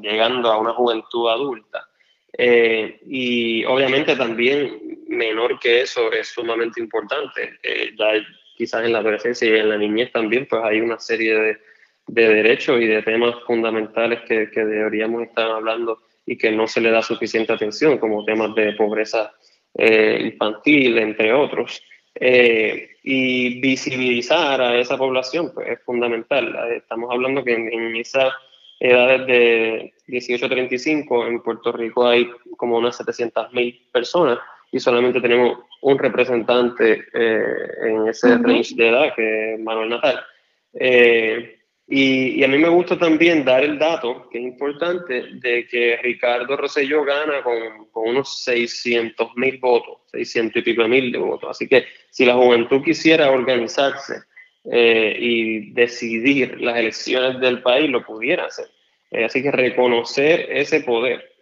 llegando 0.00 0.52
a 0.52 0.58
una 0.58 0.72
juventud 0.72 1.28
adulta. 1.28 1.88
Eh, 2.36 3.00
y 3.06 3.64
obviamente 3.64 4.16
también 4.16 4.98
menor 5.08 5.58
que 5.60 5.82
eso 5.82 6.12
es 6.12 6.28
sumamente 6.28 6.80
importante. 6.80 7.58
Eh, 7.62 7.94
ya 7.96 8.12
quizás 8.56 8.84
en 8.84 8.92
la 8.92 8.98
adolescencia 8.98 9.48
y 9.48 9.58
en 9.58 9.68
la 9.68 9.78
niñez 9.78 10.12
también, 10.12 10.46
pues 10.46 10.62
hay 10.64 10.80
una 10.80 10.98
serie 10.98 11.34
de, 11.34 11.58
de 12.06 12.28
derechos 12.28 12.80
y 12.80 12.86
de 12.86 13.02
temas 13.02 13.36
fundamentales 13.46 14.20
que, 14.22 14.50
que, 14.50 14.64
deberíamos 14.64 15.22
estar 15.22 15.50
hablando 15.50 16.00
y 16.26 16.36
que 16.36 16.50
no 16.50 16.66
se 16.66 16.80
le 16.80 16.90
da 16.90 17.02
suficiente 17.02 17.52
atención, 17.52 17.98
como 17.98 18.24
temas 18.24 18.54
de 18.54 18.72
pobreza 18.72 19.32
eh, 19.74 20.30
infantil, 20.32 20.98
entre 20.98 21.32
otros. 21.32 21.82
Eh, 22.14 22.90
y 23.02 23.60
visibilizar 23.60 24.60
a 24.60 24.78
esa 24.78 24.96
población 24.96 25.52
pues, 25.52 25.68
es 25.68 25.80
fundamental. 25.84 26.56
Estamos 26.76 27.10
hablando 27.10 27.42
que 27.42 27.54
en, 27.54 27.72
en 27.72 27.96
esas 27.96 28.32
edades 28.80 29.26
de 29.26 29.94
18 30.06 30.46
a 30.46 30.48
35 30.48 31.26
en 31.26 31.42
Puerto 31.42 31.72
Rico 31.72 32.06
hay 32.06 32.30
como 32.56 32.78
unas 32.78 32.98
700.000 33.00 33.90
personas 33.90 34.38
y 34.70 34.80
solamente 34.80 35.20
tenemos 35.20 35.58
un 35.82 35.98
representante 35.98 37.04
eh, 37.12 37.68
en 37.82 38.08
ese 38.08 38.36
range 38.38 38.74
de 38.74 38.88
edad, 38.88 39.14
que 39.14 39.54
es 39.54 39.60
Manuel 39.60 39.90
Natal. 39.90 40.24
Eh, 40.72 41.60
y, 41.86 42.40
y, 42.40 42.44
a 42.44 42.48
mí 42.48 42.56
me 42.56 42.68
gusta 42.68 42.98
también 42.98 43.44
dar 43.44 43.62
el 43.62 43.78
dato, 43.78 44.28
que 44.30 44.38
es 44.38 44.44
importante, 44.44 45.24
de 45.34 45.66
que 45.66 45.98
Ricardo 45.98 46.56
Rosselló 46.56 47.04
gana 47.04 47.42
con, 47.42 47.88
con 47.90 48.08
unos 48.08 48.42
600 48.42 49.36
mil 49.36 49.58
votos, 49.58 49.98
600 50.12 50.60
y 50.60 50.62
pico 50.62 50.88
mil 50.88 51.12
de 51.12 51.18
votos. 51.18 51.50
Así 51.50 51.68
que 51.68 51.84
si 52.10 52.24
la 52.24 52.34
juventud 52.34 52.82
quisiera 52.82 53.30
organizarse 53.30 54.22
eh, 54.64 55.14
y 55.20 55.72
decidir 55.72 56.58
las 56.58 56.78
elecciones 56.78 57.38
del 57.38 57.60
país, 57.60 57.90
lo 57.90 58.02
pudiera 58.02 58.46
hacer. 58.46 58.66
Eh, 59.10 59.26
así 59.26 59.42
que 59.42 59.50
reconocer 59.50 60.46
ese 60.50 60.80
poder, 60.80 61.32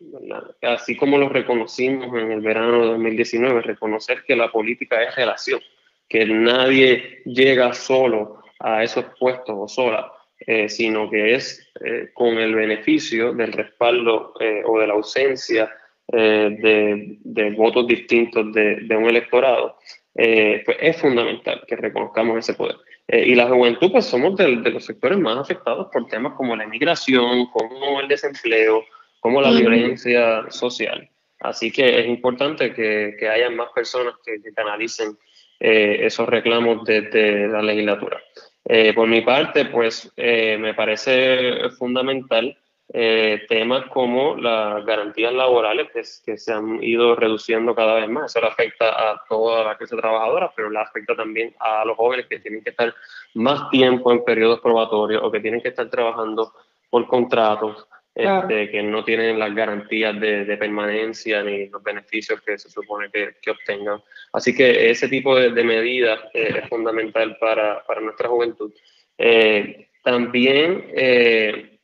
así 0.61 0.97
como 0.97 1.19
lo 1.19 1.29
reconocimos 1.29 2.09
en 2.21 2.33
el 2.33 2.41
verano 2.41 2.81
de 2.81 2.87
2019, 2.89 3.63
reconocer 3.63 4.25
que 4.27 4.35
la 4.35 4.51
política 4.51 5.03
es 5.05 5.15
relación, 5.15 5.61
que 6.09 6.27
nadie 6.27 7.23
llega 7.25 7.73
solo 7.75 8.43
a 8.59 8.83
esos 8.83 9.07
puestos 9.19 9.55
o 9.57 9.69
sola, 9.69 10.13
eh, 10.47 10.69
sino 10.69 11.11
que 11.11 11.35
es 11.35 11.73
eh, 11.85 12.11
con 12.15 12.39
el 12.39 12.55
beneficio 12.55 13.33
del 13.33 13.53
respaldo 13.53 14.35
o 14.65 14.79
de 14.79 14.87
la 14.87 14.95
ausencia 14.95 15.71
de, 16.09 17.17
de, 17.21 17.51
votos 17.53 17.87
distintos 17.87 18.53
de, 18.53 18.81
de 18.83 18.97
un 18.97 19.09
electorado, 19.09 19.79
pues 20.13 20.77
es 20.81 20.97
fundamental 21.01 21.63
que 21.67 21.77
reconozcamos 21.77 22.39
ese 22.39 22.55
poder. 22.55 22.77
Eh, 23.09 23.25
y 23.27 23.35
la 23.35 23.49
juventud, 23.49 23.91
pues 23.93 24.07
somos 24.07 24.37
de, 24.37 24.57
de, 24.57 24.71
los 24.71 24.85
sectores 24.85 25.19
más 25.19 25.37
afectados 25.37 25.89
por 25.93 26.07
temas 26.07 26.35
como 26.35 26.57
la 26.57 26.65
inmigración, 26.65 27.47
como 27.47 28.01
el 28.01 28.09
desempleo, 28.09 28.85
como 29.21 29.43
la 29.43 29.51
violencia 29.51 30.51
social. 30.51 31.11
Así 31.41 31.71
que 31.73 32.01
es 32.01 32.07
importante 32.07 32.73
que, 32.73 33.17
que 33.19 33.29
haya 33.29 33.51
más 33.51 33.69
personas 33.75 34.15
que, 34.25 34.41
que 34.41 34.53
canalicen 34.55 35.19
eh, 35.61 36.07
esos 36.07 36.29
reclamos 36.29 36.85
desde 36.85 37.49
la 37.49 37.63
legislatura. 37.63 38.23
Eh, 38.65 38.93
por 38.95 39.09
mi 39.09 39.21
parte, 39.23 39.67
pues 39.67 40.13
eh, 40.17 40.57
me 40.59 40.75
parece 40.75 41.71
fundamental 41.71 42.57
eh, 42.95 43.47
temas 43.49 43.87
como 43.87 44.37
las 44.37 44.85
garantías 44.85 45.33
laborales 45.33 45.89
que, 46.25 46.37
se 46.37 46.53
han 46.53 46.83
ido 46.83 47.17
reduciendo 47.17 47.75
cada 47.75 47.95
vez 47.95 48.09
más. 48.09 48.31
Eso 48.31 48.41
le 48.41 48.49
afecta 48.49 49.13
a 49.13 49.23
toda 49.29 49.65
la 49.65 49.77
clase 49.79 49.97
trabajadora, 49.97 50.53
pero 50.55 50.69
le 50.69 50.79
afecta 50.79 51.17
también 51.17 51.55
a 51.59 51.85
los 51.87 51.97
jóvenes 51.97 52.27
que 52.27 52.39
tienen 52.39 52.63
que 52.63 52.71
estar 52.71 52.95
más 53.35 53.71
tiempo 53.71 54.13
en 54.13 54.23
periodos 54.25 54.61
probatorios 54.61 55.23
o 55.25 55.31
que 55.31 55.41
tienen 55.41 55.63
que 55.63 55.69
estar 55.69 55.89
trabajando 55.89 56.53
por 56.91 57.07
contratos. 57.07 57.89
Claro. 58.15 58.49
Este, 58.49 58.71
que 58.71 58.83
no 58.83 59.05
tienen 59.05 59.39
las 59.39 59.55
garantías 59.55 60.19
de, 60.21 60.57
permanencia 60.59 61.43
ni 61.43 61.69
los 61.69 61.83
beneficios 61.83 62.43
que 62.43 62.59
se 62.59 62.69
supone 62.69 63.11
que, 63.11 63.51
obtengan. 63.51 64.03
Así 64.33 64.55
que 64.55 64.91
ese 64.91 65.09
tipo 65.09 65.35
de, 65.37 65.65
medidas 65.65 66.21
eh, 66.35 66.61
es 66.63 66.69
fundamental 66.69 67.37
para, 67.39 67.83
nuestra 68.03 68.29
juventud. 68.29 68.73
Eh, 69.17 69.89
también 70.03 70.91
eh, 70.95 71.79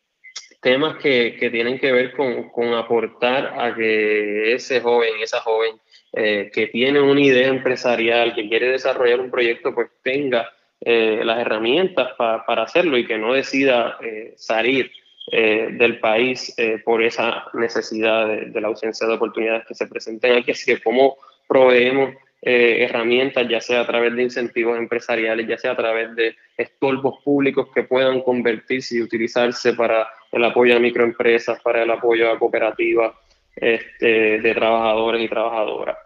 temas 0.60 0.98
que, 0.98 1.48
tienen 1.50 1.78
que 1.78 1.92
ver 1.92 2.12
con, 2.12 2.74
aportar 2.74 3.54
a 3.58 3.74
que 3.74 4.52
ese 4.52 4.80
joven, 4.80 5.14
esa 5.22 5.40
joven 5.40 5.76
eh, 6.12 6.50
que 6.52 6.66
tiene 6.66 7.00
una 7.00 7.20
idea 7.22 7.48
empresarial, 7.48 8.34
que 8.34 8.48
quiere 8.48 8.68
desarrollar 8.68 9.20
un 9.20 9.30
proyecto, 9.30 9.74
pues 9.74 9.88
tenga 10.02 10.52
las 10.80 11.40
herramientas 11.40 12.12
pa, 12.16 12.46
para 12.46 12.62
hacerlo 12.62 12.96
y 12.96 13.04
que 13.04 13.18
no 13.18 13.34
decida 13.34 13.98
salir 14.36 14.92
eh, 15.30 15.68
del 15.72 16.00
país 16.00 16.54
eh, 16.56 16.80
por 16.84 17.02
esa 17.02 17.44
necesidad 17.54 18.26
de, 18.28 18.60
la 18.60 18.68
ausencia 18.68 19.06
de 19.06 19.14
oportunidades 19.14 19.66
que 19.66 19.74
se 19.74 19.86
presenten 19.86 20.36
aquí. 20.36 20.52
Así 20.52 20.64
que 20.64 20.80
cómo 20.80 21.16
proveemos 21.46 22.14
eh, 22.40 22.84
herramientas, 22.84 23.46
ya 23.48 23.60
sea 23.60 23.80
a 23.80 23.86
través 23.86 24.14
de 24.14 24.22
incentivos 24.22 24.78
empresariales, 24.78 25.46
ya 25.46 25.58
sea 25.58 25.72
a 25.72 25.76
través 25.76 26.14
de 26.14 26.34
estorbos 26.56 27.22
públicos 27.22 27.68
que 27.74 27.82
puedan 27.82 28.22
convertirse 28.22 28.96
y 28.96 29.02
utilizarse 29.02 29.74
para 29.74 30.08
el 30.32 30.44
apoyo 30.44 30.76
a 30.76 30.78
microempresas, 30.78 31.60
para 31.60 31.82
el 31.82 31.90
apoyo 31.90 32.30
a 32.30 32.38
cooperativas 32.38 33.12
este, 33.54 34.40
de 34.40 34.54
trabajadores 34.54 35.22
y 35.22 35.28
trabajadoras. 35.28 35.98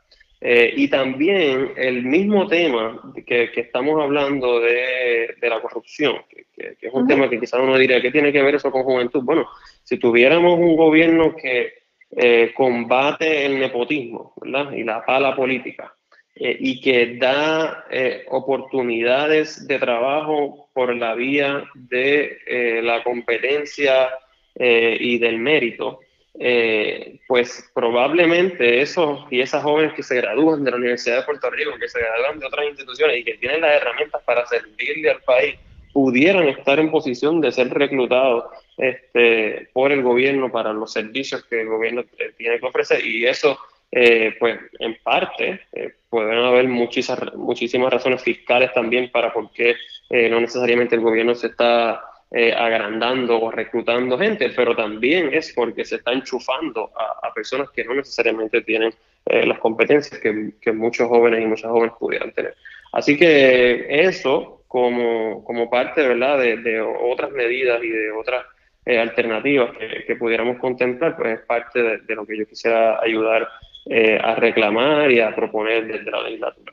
Eh, 0.45 0.75
y 0.77 0.89
también 0.89 1.73
el 1.77 2.03
mismo 2.03 2.49
tema 2.49 3.01
que, 3.25 3.53
que 3.53 3.61
estamos 3.61 4.03
hablando 4.03 4.59
de, 4.59 5.37
de 5.41 5.49
la 5.49 5.61
corrupción, 5.61 6.17
que, 6.29 6.47
que, 6.53 6.75
que 6.77 6.87
es 6.89 6.93
un 6.93 7.03
uh 7.03 7.05
-huh. 7.05 7.09
tema 7.09 7.31
que 7.31 7.39
quizás 7.39 7.61
uno 7.61 7.79
diría, 7.79 8.03
¿qué 8.03 8.11
tiene 8.11 8.33
que 8.33 8.43
ver 8.43 8.57
eso 8.57 8.73
con 8.73 8.83
juventud? 8.83 9.23
Bueno, 9.23 9.47
si 9.85 9.99
tuviéramos 9.99 10.59
un 10.59 10.75
gobierno 10.77 11.37
que 11.37 11.83
eh, 12.15 12.53
combate 12.55 13.47
el 13.47 13.59
nepotismo 13.59 14.35
¿verdad? 14.43 14.73
y 14.73 14.85
la 14.85 15.03
pala 15.03 15.35
política, 15.35 15.95
eh, 16.35 16.57
y 16.61 16.79
que 16.81 17.17
da 17.17 17.87
eh, 17.91 18.25
oportunidades 18.29 19.67
de 19.67 19.79
trabajo 19.79 20.69
por 20.75 20.95
la 20.95 21.15
vía 21.15 21.65
de 21.75 22.81
la 22.83 23.03
competencia 23.03 24.11
y 24.55 25.19
del 25.19 25.39
mérito, 25.39 26.01
eh, 26.39 27.21
pues 27.29 27.71
probablemente 27.75 28.81
esos 28.81 29.27
y 29.31 29.41
esas 29.41 29.63
jóvenes 29.63 29.93
que 29.95 30.03
se 30.03 30.17
gradúan 30.17 30.65
de 30.65 30.71
la 30.71 30.77
Universidad 30.79 31.19
de 31.19 31.25
Puerto 31.25 31.51
Rico, 31.51 31.73
que 31.79 31.89
se 31.89 32.01
gradúan 32.01 32.39
de 32.39 32.47
otras 32.47 32.67
instituciones 32.67 33.19
y 33.19 33.25
que 33.25 33.35
tienen 33.35 33.61
las 33.61 33.75
herramientas 33.75 34.23
para 34.25 34.47
servirle 34.47 35.11
al 35.11 35.21
país, 35.23 35.57
pudieran 35.93 36.49
estar 36.49 36.79
en 36.79 36.91
posición 36.91 37.41
de 37.41 37.53
ser 37.53 37.69
reclutados 37.73 38.45
este, 38.79 39.69
por 39.73 39.93
el 39.93 40.03
gobierno 40.03 40.51
para 40.51 40.73
los 40.73 40.93
servicios 40.93 41.45
que 41.45 41.61
el 41.61 41.69
gobierno 41.69 42.05
tiene 42.39 42.59
que 42.59 42.67
ofrecer. 42.67 43.05
Y 43.05 43.27
eso 43.27 43.59
eh, 43.95 44.35
pues 44.41 44.59
en 44.79 44.97
parte 45.03 45.61
eh, 45.73 45.95
pueden 46.09 46.39
haber 46.39 46.67
muchísimas, 46.67 47.35
muchísimas 47.35 47.93
razones 47.93 48.23
fiscales 48.23 48.73
también 48.73 49.11
para 49.11 49.31
por 49.35 49.53
qué 49.53 49.77
eh, 50.09 50.31
no 50.31 50.41
necesariamente 50.41 50.95
el 50.95 51.03
gobierno 51.03 51.35
se 51.35 51.49
está 51.49 52.03
eh, 52.33 52.53
agrandando 52.53 53.41
o 53.41 53.51
reclutando 53.51 54.19
gente, 54.19 54.51
pero 54.57 54.75
también 54.75 55.33
es 55.33 55.53
porque 55.53 55.85
se 55.85 55.97
está 55.97 56.13
enchufando 56.13 56.91
a, 56.97 57.33
personas 57.35 57.71
que 57.71 57.85
no 57.85 57.95
necesariamente 57.95 58.61
tienen 58.63 58.93
eh, 59.27 59.47
las 59.47 59.59
competencias 59.59 60.21
que, 60.21 60.73
muchos 60.73 61.09
jóvenes 61.09 61.43
y 61.43 61.47
muchas 61.47 61.71
jóvenes 61.71 61.95
pudieran 61.99 62.33
tener. 62.33 62.55
Así 62.93 63.17
que 63.17 63.87
eso 63.89 64.65
como, 64.69 65.45
como 65.45 65.71
parte 65.71 66.07
¿verdad? 66.07 66.39
De, 66.39 66.81
otras 66.81 67.31
medidas 67.33 67.83
y 67.83 67.89
de 67.89 68.13
otras 68.13 68.45
eh, 68.85 68.99
alternativas 68.99 69.77
que, 69.77 70.05
que, 70.07 70.17
pudiéramos 70.17 70.59
contemplar, 70.59 71.17
pues 71.17 71.41
es 71.41 71.47
parte 71.47 71.83
de, 71.83 71.99
de 71.99 72.15
lo 72.15 72.27
que 72.27 72.37
yo 72.37 72.47
quisiera 72.47 73.01
ayudar 73.01 73.49
eh, 73.87 74.17
a 74.23 74.37
reclamar 74.37 75.11
y 75.11 75.19
a 75.19 75.35
proponer 75.35 75.89
desde 75.89 76.09
la 76.09 76.23
legislatura. 76.23 76.73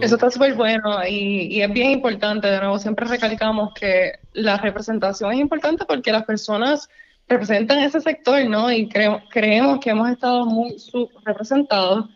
Eso 0.00 0.14
está 0.16 0.30
súper 0.30 0.54
bueno 0.54 1.06
y, 1.08 1.56
y, 1.56 1.62
es 1.62 1.72
bien 1.72 1.90
importante, 1.90 2.48
de 2.48 2.58
nuevo, 2.58 2.78
siempre 2.78 3.06
recalcamos 3.06 3.72
que 3.74 4.12
la 4.32 4.58
representación 4.58 5.32
es 5.32 5.40
importante 5.40 5.84
porque 5.86 6.12
las 6.12 6.24
personas 6.24 6.88
representan 7.28 7.80
ese 7.80 8.00
sector, 8.00 8.44
¿no? 8.48 8.70
Y 8.70 8.88
cre 8.88 9.22
creemos 9.30 9.80
que 9.80 9.90
hemos 9.90 10.10
estado 10.10 10.44
muy 10.46 10.78
subrepresentados. 10.78 12.06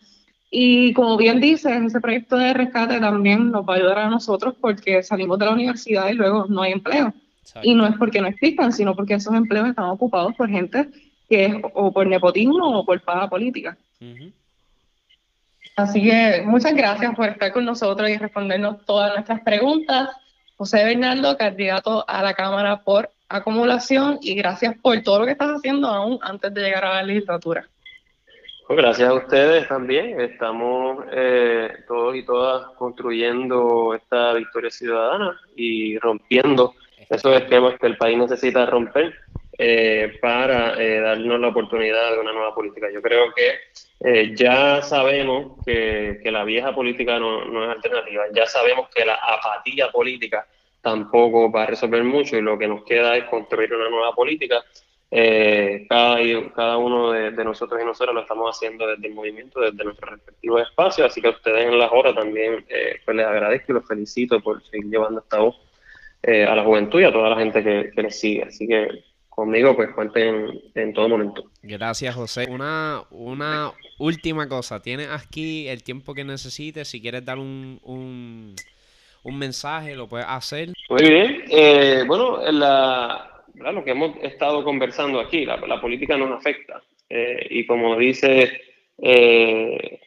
Y 0.50 0.92
como 0.92 1.16
bien 1.16 1.40
dices, 1.40 1.72
ese 1.84 2.00
proyecto 2.00 2.36
de 2.36 2.54
rescate 2.54 3.00
también 3.00 3.50
nos 3.50 3.66
va 3.68 3.74
a 3.74 3.76
ayudar 3.76 3.98
a 3.98 4.10
nosotros 4.10 4.54
porque 4.60 5.02
salimos 5.02 5.38
de 5.38 5.46
la 5.46 5.52
universidad 5.52 6.08
y 6.08 6.14
luego 6.14 6.46
no 6.48 6.62
hay 6.62 6.72
empleo. 6.72 7.12
Exacto. 7.40 7.68
Y 7.68 7.74
no 7.74 7.86
es 7.86 7.96
porque 7.96 8.20
no 8.20 8.28
existan, 8.28 8.72
sino 8.72 8.94
porque 8.94 9.14
esos 9.14 9.34
empleos 9.34 9.68
están 9.68 9.86
ocupados 9.86 10.34
por 10.34 10.48
gente 10.48 10.88
que 11.28 11.46
es 11.46 11.54
o 11.74 11.92
por 11.92 12.06
nepotismo 12.06 12.78
o 12.78 12.84
por 12.84 13.00
paga 13.02 13.28
política. 13.28 13.76
Uh 14.00 14.04
-huh. 14.04 14.32
Así 15.76 16.02
que 16.02 16.42
muchas 16.44 16.74
gracias 16.74 17.14
por 17.14 17.28
estar 17.28 17.52
con 17.52 17.66
nosotros 17.66 18.08
y 18.08 18.16
respondernos 18.16 18.84
todas 18.86 19.12
nuestras 19.14 19.42
preguntas. 19.42 20.08
José 20.56 20.84
Bernardo, 20.84 21.36
candidato 21.36 22.02
a 22.08 22.22
la 22.22 22.32
Cámara 22.32 22.82
por 22.82 23.10
acumulación, 23.28 24.18
y 24.22 24.34
gracias 24.34 24.74
por 24.80 24.98
todo 25.02 25.20
lo 25.20 25.26
que 25.26 25.32
estás 25.32 25.50
haciendo 25.50 25.88
aún 25.88 26.18
antes 26.22 26.54
de 26.54 26.62
llegar 26.62 26.84
a 26.84 26.94
la 26.94 27.02
legislatura. 27.02 27.68
Pues 28.66 28.78
gracias 28.78 29.08
a 29.08 29.14
ustedes 29.14 29.68
también. 29.68 30.18
Estamos 30.18 31.04
eh, 31.12 31.70
todos 31.86 32.16
y 32.16 32.24
todas 32.24 32.68
construyendo 32.78 33.94
esta 33.94 34.32
victoria 34.32 34.70
ciudadana 34.70 35.38
y 35.54 35.98
rompiendo 35.98 36.74
esos 37.10 37.36
esquemas 37.36 37.78
que 37.78 37.86
el 37.86 37.96
país 37.96 38.16
necesita 38.16 38.66
romper 38.66 39.14
eh, 39.58 40.18
para 40.20 40.74
eh, 40.82 41.00
darnos 41.00 41.40
la 41.40 41.48
oportunidad 41.48 42.12
de 42.12 42.18
una 42.18 42.32
nueva 42.32 42.54
política. 42.54 42.88
Yo 42.92 43.00
creo 43.00 43.32
que 43.34 43.54
eh, 44.00 44.34
ya 44.36 44.82
sabemos 44.82 45.64
que, 45.64 46.20
la 46.24 46.44
vieja 46.44 46.74
política 46.74 47.18
no, 47.18 47.64
es 47.64 47.76
alternativa, 47.76 48.24
ya 48.34 48.46
sabemos 48.46 48.90
que 48.94 49.06
la 49.06 49.14
apatía 49.14 49.90
política 49.90 50.46
tampoco 50.82 51.50
va 51.50 51.62
a 51.62 51.66
resolver 51.68 52.04
mucho 52.04 52.36
y 52.36 52.42
lo 52.42 52.58
que 52.58 52.68
nos 52.68 52.84
queda 52.84 53.16
es 53.16 53.24
construir 53.24 53.72
una 53.72 53.88
nueva 53.88 54.12
política. 54.12 54.62
cada, 55.88 56.18
cada 56.54 56.76
uno 56.76 57.12
de, 57.12 57.44
nosotros 57.44 57.80
y 57.80 57.84
nosotros 57.86 58.14
lo 58.14 58.20
estamos 58.20 58.54
haciendo 58.54 58.86
desde 58.86 59.06
el 59.08 59.14
movimiento, 59.14 59.60
desde 59.60 59.84
nuestros 59.84 60.10
respectivos 60.10 60.62
espacios, 60.68 61.10
así 61.10 61.22
que 61.22 61.28
a 61.28 61.30
ustedes 61.30 61.66
en 61.66 61.78
las 61.78 61.90
horas 61.92 62.14
también 62.14 62.66
pues 63.04 63.16
les 63.16 63.26
agradezco 63.26 63.72
y 63.72 63.74
los 63.76 63.86
felicito 63.88 64.38
por 64.42 64.62
seguir 64.64 64.90
llevando 64.90 65.20
esta 65.20 65.38
voz 65.38 65.56
a 66.22 66.54
la 66.54 66.62
juventud 66.62 67.00
y 67.00 67.04
a 67.04 67.12
toda 67.12 67.30
la 67.30 67.36
gente 67.36 67.64
que, 67.64 67.90
que 67.94 68.02
les 68.02 68.20
sigue. 68.20 68.42
Así 68.42 68.68
que 68.68 69.15
conmigo, 69.36 69.76
pues 69.76 69.90
cuenten 69.90 70.62
en 70.74 70.92
todo 70.94 71.10
momento. 71.10 71.44
Gracias, 71.62 72.14
José. 72.14 72.46
Una, 72.50 73.02
una 73.10 73.70
última 73.98 74.48
cosa. 74.48 74.80
Tienes 74.80 75.08
aquí 75.10 75.68
el 75.68 75.84
tiempo 75.84 76.14
que 76.14 76.24
necesites. 76.24 76.88
Si 76.88 77.02
quieres 77.02 77.22
dar 77.24 77.38
un, 77.38 77.78
un, 77.84 78.56
mensaje, 79.38 79.94
lo 79.94 80.08
puedes 80.08 80.26
hacer. 80.26 80.70
Muy 80.88 81.02
bien. 81.02 81.44
Eh, 81.50 82.04
bueno, 82.06 82.40
la, 82.50 83.42
lo 83.54 83.84
que 83.84 83.90
hemos 83.90 84.16
estado 84.22 84.64
conversando 84.64 85.20
aquí, 85.20 85.44
la, 85.44 85.80
política 85.82 86.16
nos 86.16 86.32
afecta. 86.32 86.82
Eh, 87.10 87.46
y 87.50 87.66
como 87.66 87.96
dice 87.96 88.58
eh, 88.98 90.00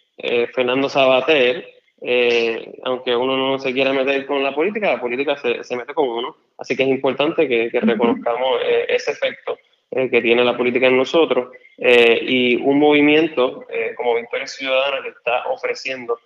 Fernando 0.55 0.89
Sabater, 0.89 1.67
eh, 2.01 2.79
aunque 2.83 3.15
uno 3.15 3.35
no 3.35 3.59
se 3.59 3.73
quiera 3.73 3.91
meter 3.91 4.25
con 4.25 4.41
la 4.41 4.55
política, 4.55 4.93
la 4.93 5.01
política 5.01 5.35
se, 5.37 5.63
se 5.63 5.75
mete 5.75 5.93
con 5.93 6.07
uno. 6.07 6.35
Así 6.57 6.75
que 6.75 6.83
es 6.83 6.89
importante 6.89 7.47
que, 7.47 7.69
reconozcamos 7.73 8.61
eh, 8.63 8.85
ese 8.89 9.11
efecto 9.11 9.57
eh, 9.91 10.09
que 10.09 10.21
tiene 10.21 10.43
la 10.43 10.55
política 10.55 10.87
en 10.87 10.97
nosotros 10.97 11.49
y 11.81 12.57
un 12.57 12.77
movimiento 12.77 13.65
como 13.95 14.15
Victoria 14.15 14.47
Ciudadana 14.47 15.01
que 15.01 15.09
está 15.09 15.45
ofreciendo 15.45 16.19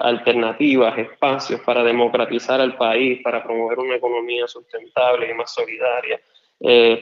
alternativas, 0.00 0.98
espacios 0.98 1.60
para 1.60 1.84
democratizar 1.84 2.60
al 2.60 2.76
país, 2.76 3.20
para 3.22 3.44
promover 3.44 3.78
una 3.78 3.94
economía 3.94 4.48
sustentable 4.48 5.30
y 5.30 5.34
más 5.34 5.54
solidaria. 5.54 6.20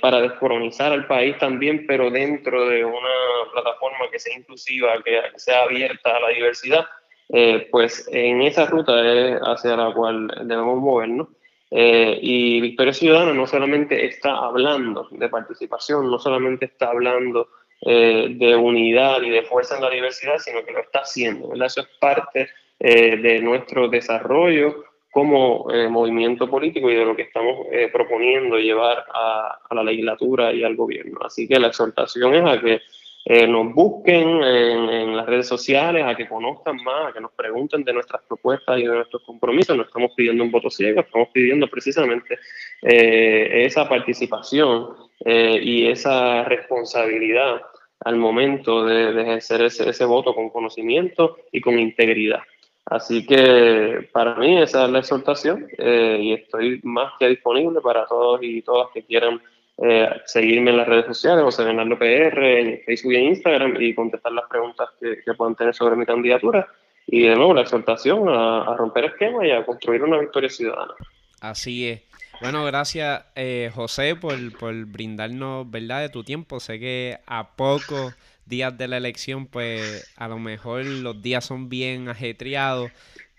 para 0.03 0.21
descolonizar 0.21 0.93
al 0.93 1.07
país 1.07 1.39
también, 1.39 1.87
pero 1.87 2.11
dentro 2.11 2.69
de 2.69 2.85
una 2.85 3.09
plataforma 3.55 4.11
que 4.13 4.19
sea 4.19 4.37
inclusiva, 4.37 5.03
que 5.03 5.19
sea 5.37 5.63
abierta 5.63 6.15
a 6.15 6.21
la 6.21 6.29
diversidad, 6.29 6.85
eh, 7.29 7.69
pues 7.71 8.09
en 8.13 8.43
esa 8.43 8.67
ruta 8.67 9.01
es 9.05 9.41
hacia 9.43 9.77
la 9.77 9.93
cual 9.93 10.29
debemos 10.45 10.81
movernos. 10.81 11.29
Eh, 11.71 12.19
y 12.23 12.61
Victoria 12.61 12.93
Ciudadana 12.93 13.33
no 13.33 13.47
solamente 13.47 14.07
está 14.07 14.37
hablando 14.37 15.09
de 15.11 15.29
participación, 15.29 16.09
no 16.11 16.19
solamente 16.19 16.67
está 16.67 16.91
hablando 16.91 17.49
eh, 17.81 18.29
de 18.31 18.55
unidad 18.55 19.21
y 19.23 19.31
de 19.31 19.43
fuerza 19.43 19.77
en 19.77 19.83
la 19.83 19.91
diversidad, 19.91 20.39
sino 20.39 20.65
que 20.65 20.73
lo 20.73 20.81
está 20.81 21.01
haciendo. 21.01 21.53
Eso 21.53 21.81
es 21.81 21.89
parte 22.01 22.49
de 22.79 23.41
nuestro 23.41 23.89
desarrollo 23.89 24.85
como 25.11 25.67
movimiento 25.89 26.47
político 26.47 26.91
y 26.91 26.95
de 26.95 27.07
lo 27.07 27.17
que 27.17 27.23
estamos 27.23 27.67
proponiendo 27.91 28.59
llevar 28.59 29.03
a, 29.15 29.61
a 29.67 29.75
la 29.75 29.83
legislatura 29.83 30.53
y 30.53 30.63
al 30.63 30.77
gobierno. 30.77 31.21
Así 31.25 31.49
que 31.49 31.59
la 31.59 31.69
exhortación 31.69 32.35
es 32.35 32.45
a 32.45 32.61
que 32.61 32.83
eh, 33.29 33.49
nos 33.49 33.75
busquen 33.75 34.41
en, 34.41 35.17
las 35.17 35.27
redes 35.27 35.49
sociales, 35.49 36.05
a 36.07 36.15
que 36.15 36.29
conozcan 36.29 36.77
más, 36.85 37.09
a 37.09 37.13
que 37.13 37.21
nos 37.21 37.33
pregunten 37.33 37.83
de 37.83 37.93
nuestras 37.93 38.23
propuestas 38.23 38.79
y 38.79 38.83
de 38.83 38.95
nuestros 38.95 39.25
compromisos. 39.25 39.77
No 39.77 39.83
estamos 39.83 40.13
pidiendo 40.17 40.45
un 40.45 40.53
voto 40.53 40.71
ciego, 40.71 41.01
estamos 41.01 41.31
pidiendo 41.33 41.67
precisamente 41.67 42.39
eh, 42.83 43.65
esa 43.65 43.89
participación 43.89 44.91
eh, 45.25 45.59
y 45.61 45.89
esa 45.89 46.45
responsabilidad 46.45 47.63
al 48.05 48.15
momento 48.15 48.85
de, 48.85 49.21
ejercer 49.21 49.63
ese, 49.63 49.91
ese, 49.91 50.05
voto 50.05 50.33
con 50.33 50.49
conocimiento 50.51 51.39
y 51.51 51.61
con 51.61 51.81
integridad. 51.81 52.43
Así 52.85 53.27
que 53.27 54.09
para 54.13 54.37
mí 54.37 54.63
esa 54.63 54.85
es 54.85 54.91
la 54.93 55.01
exhortación 55.01 55.67
y 55.77 56.33
estoy 56.33 56.79
más 56.85 57.15
que 57.19 57.27
disponible 57.27 57.81
para 57.81 58.07
todos 58.07 58.39
y 58.45 58.63
todas 58.63 58.87
que 58.95 59.03
quieran 59.03 59.41
eh, 59.79 60.09
seguirme 60.25 60.71
en 60.71 60.79
las 60.79 60.89
redes 60.89 61.05
sociales, 61.07 61.45
José 61.45 61.65
Bernardo 61.65 61.99
PR, 61.99 62.61
en 62.61 62.81
Facebook 62.85 63.13
y 63.13 63.17
en 63.17 63.25
Instagram 63.25 63.77
y 63.79 63.95
contestar 63.95 64.33
las 64.33 64.49
preguntas 64.49 64.89
que, 64.99 65.19
puedan 65.35 65.55
tener 65.55 65.75
sobre 65.75 65.97
mi 65.97 66.07
candidatura. 66.07 66.67
Y 67.07 67.23
de 67.23 67.37
nuevo, 67.37 67.55
la 67.55 67.61
exhortación 67.61 68.29
a, 68.29 68.75
romper 68.77 69.05
esquemas 69.05 69.45
y 69.45 69.51
a 69.51 69.65
construir 69.67 70.03
una 70.03 70.19
victoria 70.19 70.49
ciudadana. 70.49 70.95
Así 71.41 71.89
es. 71.89 72.03
Bueno, 72.41 72.65
gracias 72.65 73.25
eh, 73.35 73.71
José 73.75 74.17
por, 74.17 74.37
por 74.59 74.75
brindarnos, 74.87 75.71
¿verdad?, 75.71 76.01
de 76.01 76.09
tu 76.09 76.25
tiempo. 76.25 76.59
Sé 76.59 76.81
que 76.81 77.19
a 77.27 77.55
pocos 77.55 78.15
días 78.47 78.77
de 78.77 78.89
la 78.89 78.97
elección, 78.97 79.47
pues 79.47 80.11
a 80.17 80.27
lo 80.29 80.39
mejor 80.39 80.85
los 80.85 81.21
días 81.21 81.45
son 81.45 81.69
bien 81.69 82.09
ajetreados 82.09 82.91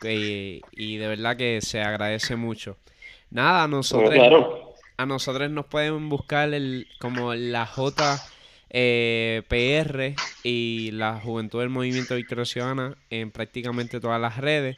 eh, 0.03 0.61
y 0.71 0.97
de 0.97 1.07
verdad 1.07 1.35
que 1.35 1.61
se 1.61 1.81
agradece 1.81 2.35
mucho. 2.35 2.77
Nada, 3.31 3.67
nosotros... 3.67 4.13
claro 4.13 4.66
a 4.97 5.05
nosotros 5.05 5.49
nos 5.51 5.67
pueden 5.67 6.09
buscar 6.09 6.53
el, 6.53 6.87
como 6.99 7.35
la 7.35 7.65
JPR 7.65 8.25
y 10.43 10.91
la 10.91 11.19
Juventud 11.19 11.59
del 11.59 11.69
Movimiento 11.69 12.15
Victoria 12.15 12.45
Ciudadana 12.45 12.97
en 13.11 13.31
prácticamente 13.31 13.99
todas 13.99 14.19
las 14.19 14.37
redes. 14.37 14.77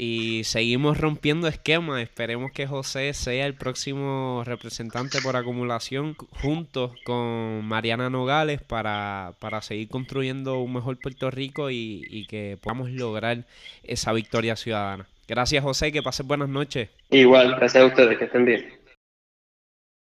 Y 0.00 0.44
seguimos 0.44 0.98
rompiendo 0.98 1.48
esquemas. 1.48 2.02
Esperemos 2.02 2.52
que 2.52 2.68
José 2.68 3.12
sea 3.14 3.46
el 3.46 3.54
próximo 3.54 4.44
representante 4.44 5.20
por 5.20 5.34
acumulación 5.34 6.14
junto 6.40 6.94
con 7.04 7.64
Mariana 7.64 8.08
Nogales 8.08 8.62
para, 8.62 9.32
para 9.40 9.60
seguir 9.60 9.88
construyendo 9.88 10.60
un 10.60 10.74
mejor 10.74 11.00
Puerto 11.00 11.32
Rico 11.32 11.70
y, 11.70 12.06
y 12.08 12.26
que 12.26 12.56
podamos 12.62 12.90
lograr 12.90 13.44
esa 13.82 14.12
victoria 14.12 14.54
ciudadana. 14.54 15.08
Gracias 15.26 15.64
José, 15.64 15.90
que 15.90 16.02
pasen 16.02 16.28
buenas 16.28 16.48
noches. 16.48 16.90
Igual, 17.10 17.56
gracias 17.56 17.82
a 17.82 17.86
ustedes, 17.86 18.18
que 18.18 18.26
estén 18.26 18.44
bien. 18.44 18.77